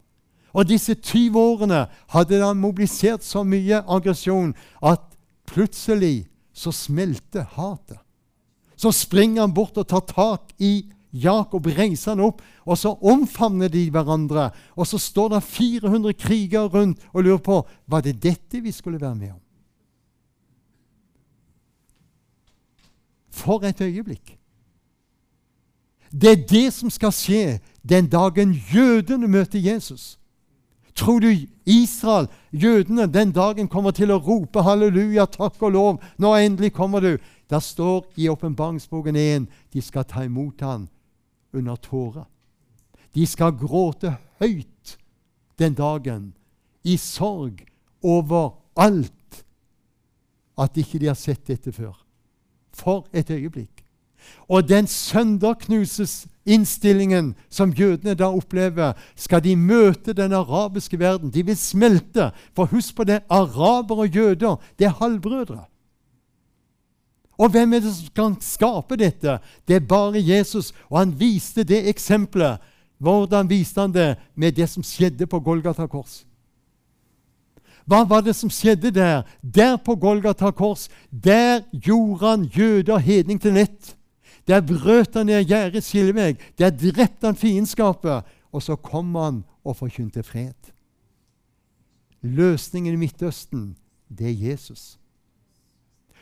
[0.51, 4.51] Og disse 20 årene hadde han mobilisert så mye aggresjon
[4.83, 5.05] at
[5.47, 7.99] plutselig så smelter hatet.
[8.75, 13.69] Så springer han bort og tar tak i Jakob, reiser han opp, og så omfavner
[13.71, 14.49] de hverandre.
[14.79, 17.61] Og så står det 400 krigere rundt og lurer på
[17.91, 19.39] var det dette vi skulle være med om.
[23.31, 24.37] For et øyeblikk!
[26.11, 30.19] Det er det som skal skje den dagen jødene møter Jesus.
[30.95, 31.27] Tror du
[31.65, 36.01] Israel, jødene, den dagen kommer til å rope halleluja, takk og lov?
[36.19, 37.15] Nå endelig kommer du.
[37.49, 40.89] Der står i åpenbaringsboken 1 de skal ta imot ham
[41.53, 42.27] under tårer.
[43.15, 44.97] De skal gråte høyt
[45.59, 46.33] den dagen,
[46.83, 47.61] i sorg
[48.01, 49.43] over alt
[50.57, 52.00] at ikke de har sett dette før.
[52.81, 53.81] For et øyeblikk.
[54.49, 61.33] Og den sønderknusesinnstillingen som jødene da opplever, skal de møte den arabiske verden.
[61.33, 62.31] De vil smelte.
[62.55, 65.63] For husk på det, arabere og jøder det er halvbrødre.
[67.37, 69.39] Og hvem er det som kan skape dette?
[69.67, 70.73] Det er bare Jesus.
[70.89, 72.57] Og han viste det eksempelet.
[73.01, 74.15] Hvordan viste han det?
[74.35, 76.25] Med det som skjedde på Golgata kors.
[77.85, 79.23] Hva var det som skjedde der?
[79.41, 83.95] Der på Golgata kors, der gjorde han jøder hedning til nett.
[84.47, 86.39] Der brøt han ned gjerdets skillevegg.
[86.59, 88.23] Der drepte han fiendskapet.
[88.51, 90.71] Og så kom han og forkynte fred.
[92.21, 93.75] Løsningen i Midtøsten,
[94.09, 94.99] det er Jesus.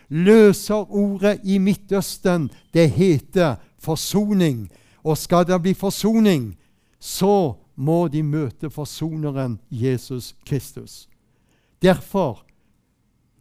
[0.10, 4.70] Løserordet i Midtøsten, det heter forsoning.
[5.04, 6.56] Og skal det bli forsoning,
[7.00, 11.09] så må de møte forsoneren Jesus Kristus.
[11.82, 12.44] Derfor,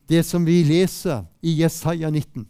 [0.08, 2.46] det som vi leser i Jesaja 19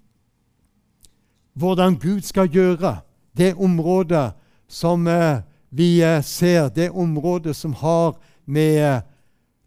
[1.58, 3.00] hvordan Gud skal gjøre
[3.36, 4.32] det området
[4.68, 9.00] som eh, vi eh, ser, det området som har med eh,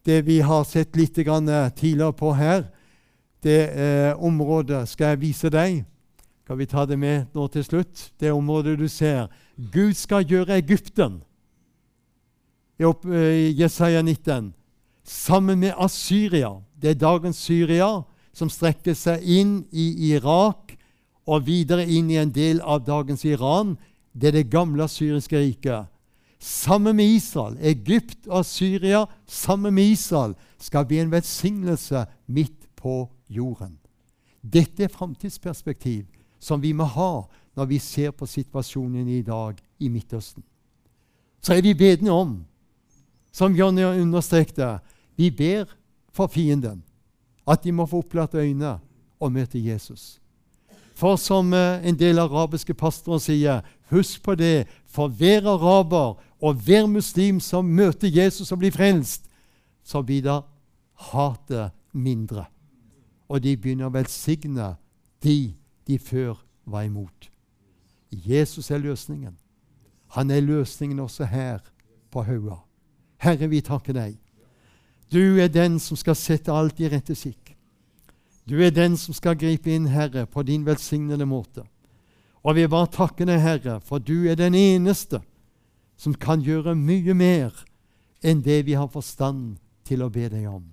[0.05, 2.63] det vi har sett litt tidligere på her.
[3.43, 3.69] Det
[4.17, 5.84] området skal jeg vise deg.
[6.41, 8.11] Skal vi ta det med nå til slutt?
[8.17, 9.30] Det området du ser.
[9.57, 11.22] Gud skal gjøre Egypten
[12.82, 14.53] i Jesaja 19
[15.12, 16.62] sammen med Assyria.
[16.82, 18.01] Det er dagens Syria,
[18.34, 20.78] som strekker seg inn i Irak
[21.28, 23.76] og videre inn i en del av dagens Iran.
[24.14, 25.89] Det er det gamle syriske riket.
[26.41, 33.03] Sammen med Israel, Egypt og Syria, sammen med Israel, skal bli en velsignelse midt på
[33.30, 33.78] jorden.
[34.41, 36.07] Dette er framtidsperspektiv
[36.41, 40.43] som vi må ha når vi ser på situasjonen i dag i Midtøsten.
[41.41, 42.39] Så er vi bedende om,
[43.32, 44.80] som Jonny understrekte,
[45.22, 45.69] vi ber
[46.13, 46.82] for fienden
[47.47, 48.80] at de må få opplatt øyne
[49.19, 50.17] og møte Jesus.
[50.95, 56.61] For som eh, en del arabiske pastorer sier, husk på det, for hver araber og
[56.65, 59.26] hver muslim som møter Jesus og blir frelst,
[59.84, 60.41] så blir da
[61.11, 62.45] hatet mindre.
[63.30, 64.76] Og de begynner å velsigne
[65.24, 65.53] de
[65.88, 67.32] de før var imot.
[68.11, 69.38] Jesus er løsningen.
[70.13, 71.63] Han er løsningen også her
[72.11, 72.61] på Haua.
[73.17, 74.20] Herre, vi takker deg.
[75.12, 77.51] Du er den som skal sette alt i rette sikk.
[78.47, 81.66] Du er den som skal gripe inn, Herre, på din velsignede måte.
[82.41, 85.22] Og vi bare takker deg, Herre, for du er den eneste
[85.99, 87.51] som kan gjøre mye mer
[88.24, 90.64] enn det vi har forstand til å be deg om.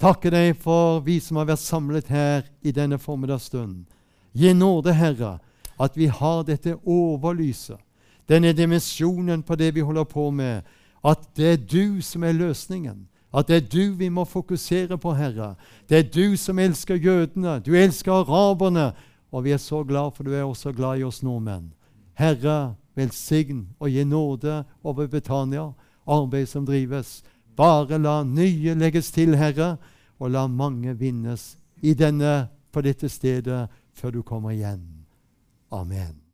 [0.00, 3.84] Takker deg for vi som har vært samlet her i denne formiddagsstunden.
[4.32, 5.36] Gi nåde, Herre,
[5.76, 7.78] at vi har dette overlyset,
[8.30, 10.64] denne dimensjonen på det vi holder på med,
[11.04, 13.09] at det er du som er løsningen.
[13.34, 15.54] At det er du vi må fokusere på, Herre.
[15.88, 17.60] Det er du som elsker jødene.
[17.60, 18.92] Du elsker araberne.
[19.32, 21.70] Og vi er så glad, for du er også glad i oss nordmenn.
[22.18, 25.70] Herre, velsign og gi nåde over Betania,
[26.06, 27.22] arbeid som drives.
[27.56, 29.76] Bare la nye legges til, Herre,
[30.18, 35.06] og la mange vinnes i denne, på dette stedet før du kommer igjen.
[35.70, 36.29] Amen.